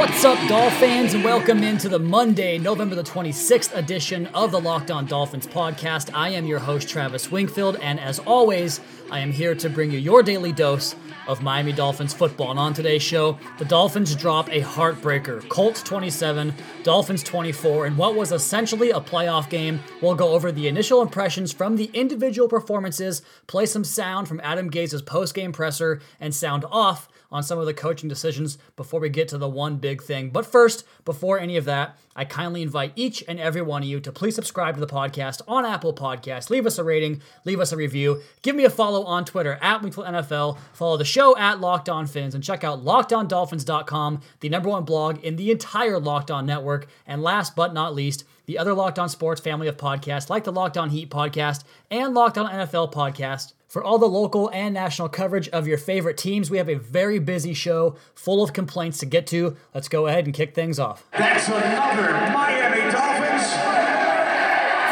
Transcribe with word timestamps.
What's 0.00 0.24
up, 0.24 0.38
Dolphin 0.48 0.78
fans, 0.78 1.12
and 1.12 1.22
welcome 1.22 1.62
into 1.62 1.90
the 1.90 1.98
Monday, 1.98 2.56
November 2.56 2.94
the 2.94 3.02
26th 3.02 3.76
edition 3.76 4.28
of 4.28 4.50
the 4.50 4.58
Locked 4.58 4.90
On 4.90 5.04
Dolphins 5.04 5.46
podcast. 5.46 6.08
I 6.14 6.30
am 6.30 6.46
your 6.46 6.58
host, 6.58 6.88
Travis 6.88 7.30
Wingfield, 7.30 7.76
and 7.82 8.00
as 8.00 8.18
always, 8.20 8.80
I 9.10 9.18
am 9.18 9.30
here 9.30 9.54
to 9.56 9.68
bring 9.68 9.90
you 9.90 9.98
your 9.98 10.22
daily 10.22 10.52
dose 10.52 10.94
of 11.28 11.42
Miami 11.42 11.72
Dolphins 11.72 12.14
football. 12.14 12.50
And 12.50 12.58
on 12.58 12.72
today's 12.72 13.02
show, 13.02 13.38
the 13.58 13.66
Dolphins 13.66 14.16
drop 14.16 14.48
a 14.48 14.62
heartbreaker 14.62 15.46
Colts 15.50 15.82
27, 15.82 16.54
Dolphins 16.82 17.22
24, 17.22 17.88
in 17.88 17.96
what 17.98 18.14
was 18.14 18.32
essentially 18.32 18.92
a 18.92 19.00
playoff 19.00 19.50
game. 19.50 19.80
We'll 20.00 20.14
go 20.14 20.30
over 20.30 20.50
the 20.50 20.66
initial 20.66 21.02
impressions 21.02 21.52
from 21.52 21.76
the 21.76 21.90
individual 21.92 22.48
performances, 22.48 23.20
play 23.46 23.66
some 23.66 23.84
sound 23.84 24.28
from 24.28 24.40
Adam 24.42 24.70
Gase's 24.70 25.02
post 25.02 25.34
game 25.34 25.52
presser, 25.52 26.00
and 26.18 26.34
sound 26.34 26.64
off 26.70 27.06
on 27.32 27.42
some 27.42 27.58
of 27.58 27.66
the 27.66 27.74
coaching 27.74 28.08
decisions 28.08 28.58
before 28.76 29.00
we 29.00 29.08
get 29.08 29.28
to 29.28 29.38
the 29.38 29.48
one 29.48 29.76
big 29.76 30.02
thing. 30.02 30.30
But 30.30 30.46
first, 30.46 30.84
before 31.04 31.38
any 31.38 31.56
of 31.56 31.64
that, 31.66 31.96
I 32.16 32.24
kindly 32.24 32.62
invite 32.62 32.92
each 32.96 33.22
and 33.28 33.38
every 33.38 33.62
one 33.62 33.82
of 33.82 33.88
you 33.88 34.00
to 34.00 34.12
please 34.12 34.34
subscribe 34.34 34.74
to 34.74 34.80
the 34.80 34.86
podcast 34.86 35.40
on 35.46 35.64
Apple 35.64 35.94
Podcasts. 35.94 36.50
Leave 36.50 36.66
us 36.66 36.78
a 36.78 36.84
rating, 36.84 37.22
leave 37.44 37.60
us 37.60 37.72
a 37.72 37.76
review, 37.76 38.20
give 38.42 38.56
me 38.56 38.64
a 38.64 38.70
follow 38.70 39.04
on 39.04 39.24
Twitter 39.24 39.58
at 39.62 39.80
Wingfield 39.80 40.06
NFL, 40.06 40.58
follow 40.72 40.96
the 40.96 41.04
show 41.04 41.36
at 41.36 41.60
Locked 41.60 41.88
On 41.88 42.06
Fins, 42.06 42.34
and 42.34 42.42
check 42.42 42.64
out 42.64 42.84
LockedOnDolphins.com, 42.84 44.20
the 44.40 44.48
number 44.48 44.68
one 44.68 44.84
blog 44.84 45.22
in 45.24 45.36
the 45.36 45.50
entire 45.50 46.00
Locked 46.00 46.30
On 46.30 46.44
network. 46.44 46.88
And 47.06 47.22
last 47.22 47.54
but 47.54 47.72
not 47.72 47.94
least, 47.94 48.24
the 48.46 48.58
other 48.58 48.74
Locked 48.74 48.98
On 48.98 49.08
Sports 49.08 49.40
family 49.40 49.68
of 49.68 49.76
podcasts, 49.76 50.28
like 50.28 50.44
the 50.44 50.52
Locked 50.52 50.76
On 50.76 50.90
Heat 50.90 51.10
podcast 51.10 51.62
and 51.90 52.14
Locked 52.14 52.36
On 52.36 52.50
NFL 52.50 52.92
podcast. 52.92 53.52
For 53.70 53.84
all 53.84 53.98
the 53.98 54.08
local 54.08 54.50
and 54.52 54.74
national 54.74 55.08
coverage 55.10 55.48
of 55.50 55.68
your 55.68 55.78
favorite 55.78 56.16
teams, 56.16 56.50
we 56.50 56.58
have 56.58 56.68
a 56.68 56.74
very 56.74 57.20
busy 57.20 57.54
show 57.54 57.94
full 58.16 58.42
of 58.42 58.52
complaints 58.52 58.98
to 58.98 59.06
get 59.06 59.28
to. 59.28 59.56
Let's 59.72 59.86
go 59.86 60.08
ahead 60.08 60.24
and 60.24 60.34
kick 60.34 60.56
things 60.56 60.80
off. 60.80 61.06
That's 61.12 61.46
another 61.46 62.10
Miami 62.32 62.90
Dolphins. 62.90 63.46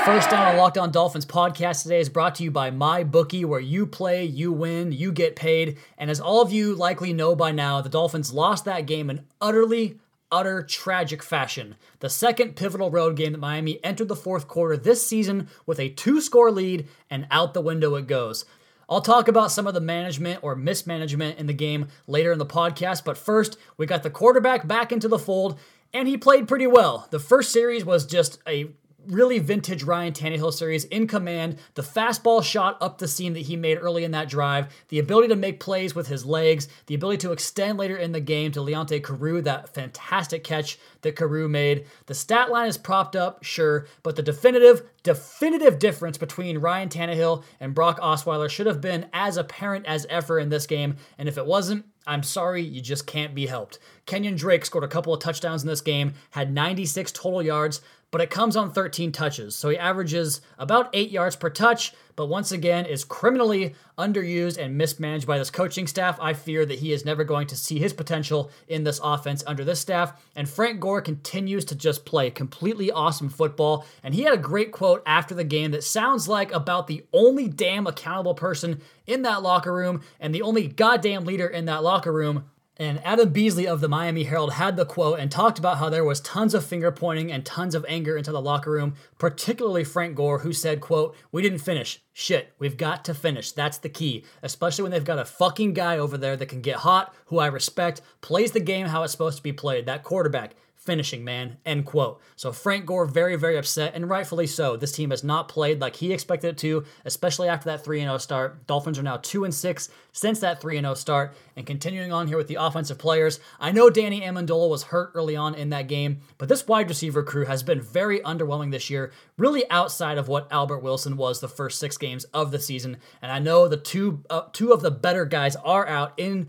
First 0.04 0.32
on 0.32 0.54
a 0.54 0.56
Locked 0.56 0.78
On 0.78 0.92
Dolphins 0.92 1.26
podcast 1.26 1.82
today 1.82 1.98
is 1.98 2.08
brought 2.08 2.36
to 2.36 2.44
you 2.44 2.52
by 2.52 2.70
MyBookie, 2.70 3.44
where 3.44 3.58
you 3.58 3.84
play, 3.84 4.24
you 4.24 4.52
win, 4.52 4.92
you 4.92 5.10
get 5.10 5.34
paid. 5.34 5.78
And 5.98 6.08
as 6.08 6.20
all 6.20 6.40
of 6.40 6.52
you 6.52 6.76
likely 6.76 7.12
know 7.12 7.34
by 7.34 7.50
now, 7.50 7.80
the 7.80 7.88
Dolphins 7.88 8.32
lost 8.32 8.64
that 8.66 8.86
game 8.86 9.10
in 9.10 9.24
utterly 9.40 9.98
utter 10.30 10.62
tragic 10.62 11.22
fashion. 11.22 11.74
The 12.00 12.10
second 12.10 12.54
pivotal 12.54 12.90
road 12.90 13.16
game 13.16 13.32
that 13.32 13.38
Miami 13.38 13.82
entered 13.82 14.08
the 14.08 14.14
fourth 14.14 14.46
quarter 14.46 14.76
this 14.76 15.04
season 15.04 15.48
with 15.66 15.80
a 15.80 15.88
two 15.88 16.20
score 16.20 16.52
lead, 16.52 16.86
and 17.10 17.26
out 17.30 17.54
the 17.54 17.60
window 17.60 17.96
it 17.96 18.06
goes. 18.06 18.44
I'll 18.88 19.02
talk 19.02 19.28
about 19.28 19.52
some 19.52 19.66
of 19.66 19.74
the 19.74 19.80
management 19.80 20.40
or 20.42 20.56
mismanagement 20.56 21.38
in 21.38 21.46
the 21.46 21.52
game 21.52 21.88
later 22.06 22.32
in 22.32 22.38
the 22.38 22.46
podcast, 22.46 23.04
but 23.04 23.18
first, 23.18 23.58
we 23.76 23.84
got 23.84 24.02
the 24.02 24.10
quarterback 24.10 24.66
back 24.66 24.92
into 24.92 25.08
the 25.08 25.18
fold, 25.18 25.58
and 25.92 26.08
he 26.08 26.16
played 26.16 26.48
pretty 26.48 26.66
well. 26.66 27.06
The 27.10 27.18
first 27.18 27.52
series 27.52 27.84
was 27.84 28.06
just 28.06 28.38
a 28.46 28.70
really 29.08 29.38
vintage 29.38 29.82
Ryan 29.82 30.12
Tannehill 30.12 30.52
series 30.52 30.84
in 30.84 31.06
command. 31.06 31.58
The 31.74 31.82
fastball 31.82 32.42
shot 32.42 32.76
up 32.80 32.98
the 32.98 33.08
seam 33.08 33.32
that 33.34 33.40
he 33.40 33.56
made 33.56 33.78
early 33.78 34.04
in 34.04 34.10
that 34.12 34.28
drive, 34.28 34.68
the 34.88 34.98
ability 34.98 35.28
to 35.28 35.36
make 35.36 35.60
plays 35.60 35.94
with 35.94 36.08
his 36.08 36.24
legs, 36.24 36.68
the 36.86 36.94
ability 36.94 37.18
to 37.18 37.32
extend 37.32 37.78
later 37.78 37.96
in 37.96 38.12
the 38.12 38.20
game 38.20 38.52
to 38.52 38.60
Leonte 38.60 39.02
Carroo, 39.02 39.42
that 39.42 39.74
fantastic 39.74 40.44
catch 40.44 40.78
that 41.02 41.16
Carroo 41.16 41.48
made. 41.48 41.86
The 42.06 42.14
stat 42.14 42.50
line 42.50 42.68
is 42.68 42.78
propped 42.78 43.16
up, 43.16 43.42
sure, 43.42 43.86
but 44.02 44.16
the 44.16 44.22
definitive, 44.22 44.82
definitive 45.02 45.78
difference 45.78 46.18
between 46.18 46.58
Ryan 46.58 46.88
Tannehill 46.88 47.44
and 47.60 47.74
Brock 47.74 48.00
Osweiler 48.00 48.50
should 48.50 48.66
have 48.66 48.80
been 48.80 49.06
as 49.12 49.36
apparent 49.36 49.86
as 49.86 50.06
ever 50.06 50.38
in 50.38 50.48
this 50.48 50.66
game, 50.66 50.96
and 51.16 51.28
if 51.28 51.38
it 51.38 51.46
wasn't, 51.46 51.84
I'm 52.08 52.22
sorry, 52.22 52.62
you 52.62 52.80
just 52.80 53.06
can't 53.06 53.34
be 53.34 53.46
helped. 53.46 53.78
Kenyan 54.06 54.38
Drake 54.38 54.64
scored 54.64 54.82
a 54.82 54.88
couple 54.88 55.12
of 55.12 55.20
touchdowns 55.20 55.62
in 55.62 55.68
this 55.68 55.82
game, 55.82 56.14
had 56.30 56.50
96 56.50 57.12
total 57.12 57.42
yards, 57.42 57.82
but 58.10 58.20
it 58.20 58.30
comes 58.30 58.56
on 58.56 58.72
13 58.72 59.12
touches. 59.12 59.54
So 59.54 59.68
he 59.68 59.76
averages 59.76 60.40
about 60.58 60.88
8 60.92 61.10
yards 61.10 61.36
per 61.36 61.50
touch, 61.50 61.92
but 62.16 62.26
once 62.26 62.50
again 62.50 62.86
is 62.86 63.04
criminally 63.04 63.74
underused 63.98 64.58
and 64.58 64.78
mismanaged 64.78 65.26
by 65.26 65.38
this 65.38 65.50
coaching 65.50 65.86
staff. 65.86 66.18
I 66.20 66.32
fear 66.32 66.64
that 66.64 66.78
he 66.78 66.92
is 66.92 67.04
never 67.04 67.22
going 67.22 67.46
to 67.48 67.56
see 67.56 67.78
his 67.78 67.92
potential 67.92 68.50
in 68.66 68.84
this 68.84 69.00
offense 69.02 69.44
under 69.46 69.64
this 69.64 69.80
staff. 69.80 70.20
And 70.34 70.48
Frank 70.48 70.80
Gore 70.80 71.02
continues 71.02 71.64
to 71.66 71.74
just 71.74 72.06
play 72.06 72.30
completely 72.30 72.90
awesome 72.90 73.28
football. 73.28 73.84
And 74.02 74.14
he 74.14 74.22
had 74.22 74.34
a 74.34 74.38
great 74.38 74.72
quote 74.72 75.02
after 75.04 75.34
the 75.34 75.44
game 75.44 75.72
that 75.72 75.84
sounds 75.84 76.28
like 76.28 76.52
about 76.52 76.86
the 76.86 77.04
only 77.12 77.46
damn 77.46 77.86
accountable 77.86 78.34
person 78.34 78.80
in 79.06 79.22
that 79.22 79.42
locker 79.42 79.72
room 79.72 80.02
and 80.18 80.34
the 80.34 80.42
only 80.42 80.66
goddamn 80.66 81.24
leader 81.24 81.46
in 81.46 81.66
that 81.66 81.82
locker 81.82 82.12
room 82.12 82.44
and 82.78 83.04
Adam 83.04 83.30
Beasley 83.30 83.66
of 83.66 83.80
the 83.80 83.88
Miami 83.88 84.22
Herald 84.22 84.52
had 84.52 84.76
the 84.76 84.84
quote 84.84 85.18
and 85.18 85.30
talked 85.30 85.58
about 85.58 85.78
how 85.78 85.88
there 85.88 86.04
was 86.04 86.20
tons 86.20 86.54
of 86.54 86.64
finger 86.64 86.92
pointing 86.92 87.32
and 87.32 87.44
tons 87.44 87.74
of 87.74 87.84
anger 87.88 88.16
into 88.16 88.30
the 88.30 88.40
locker 88.40 88.70
room, 88.70 88.94
particularly 89.18 89.82
Frank 89.82 90.14
Gore, 90.14 90.40
who 90.40 90.52
said, 90.52 90.80
quote, 90.80 91.16
We 91.32 91.42
didn't 91.42 91.58
finish. 91.58 92.00
Shit, 92.12 92.52
we've 92.58 92.76
got 92.76 93.04
to 93.06 93.14
finish. 93.14 93.50
That's 93.50 93.78
the 93.78 93.88
key. 93.88 94.24
Especially 94.42 94.82
when 94.82 94.92
they've 94.92 95.04
got 95.04 95.18
a 95.18 95.24
fucking 95.24 95.72
guy 95.74 95.98
over 95.98 96.16
there 96.16 96.36
that 96.36 96.48
can 96.48 96.60
get 96.60 96.76
hot, 96.76 97.12
who 97.26 97.38
I 97.38 97.48
respect, 97.48 98.00
plays 98.20 98.52
the 98.52 98.60
game 98.60 98.86
how 98.86 99.02
it's 99.02 99.12
supposed 99.12 99.38
to 99.38 99.42
be 99.42 99.52
played. 99.52 99.86
That 99.86 100.04
quarterback 100.04 100.54
finishing, 100.78 101.24
man. 101.24 101.58
End 101.66 101.84
quote. 101.84 102.20
So 102.36 102.52
Frank 102.52 102.86
Gore 102.86 103.04
very, 103.04 103.36
very 103.36 103.58
upset, 103.58 103.94
and 103.94 104.08
rightfully 104.08 104.46
so. 104.46 104.76
This 104.76 104.92
team 104.92 105.10
has 105.10 105.24
not 105.24 105.48
played 105.48 105.80
like 105.80 105.96
he 105.96 106.12
expected 106.12 106.48
it 106.48 106.58
to, 106.58 106.84
especially 107.04 107.48
after 107.48 107.66
that 107.66 107.84
3 107.84 108.00
0 108.00 108.16
start. 108.18 108.66
Dolphins 108.66 108.98
are 108.98 109.02
now 109.02 109.18
2 109.18 109.44
and 109.44 109.54
6 109.54 109.88
since 110.12 110.40
that 110.40 110.60
3 110.60 110.80
0 110.80 110.94
start. 110.94 111.34
And 111.56 111.66
continuing 111.66 112.12
on 112.12 112.28
here 112.28 112.36
with 112.36 112.46
the 112.46 112.54
offensive 112.54 112.96
players, 112.96 113.40
I 113.58 113.72
know 113.72 113.90
Danny 113.90 114.22
Amendola 114.22 114.70
was 114.70 114.84
hurt 114.84 115.10
early 115.14 115.36
on 115.36 115.54
in 115.54 115.70
that 115.70 115.88
game, 115.88 116.20
but 116.38 116.48
this 116.48 116.66
wide 116.66 116.88
receiver 116.88 117.22
crew 117.22 117.44
has 117.44 117.62
been 117.62 117.82
very 117.82 118.20
underwhelming 118.20 118.70
this 118.70 118.88
year, 118.88 119.12
really 119.36 119.68
outside 119.70 120.16
of 120.16 120.28
what 120.28 120.50
Albert 120.50 120.78
Wilson 120.78 121.16
was 121.16 121.40
the 121.40 121.48
first 121.48 121.78
six 121.78 121.98
games 121.98 122.24
of 122.32 122.50
the 122.50 122.60
season. 122.60 122.98
And 123.20 123.32
I 123.32 123.40
know 123.40 123.68
the 123.68 123.76
two 123.76 124.22
uh, 124.30 124.42
two 124.52 124.72
of 124.72 124.82
the 124.82 124.90
better 124.90 125.24
guys 125.24 125.56
are 125.56 125.86
out 125.86 126.14
in 126.16 126.48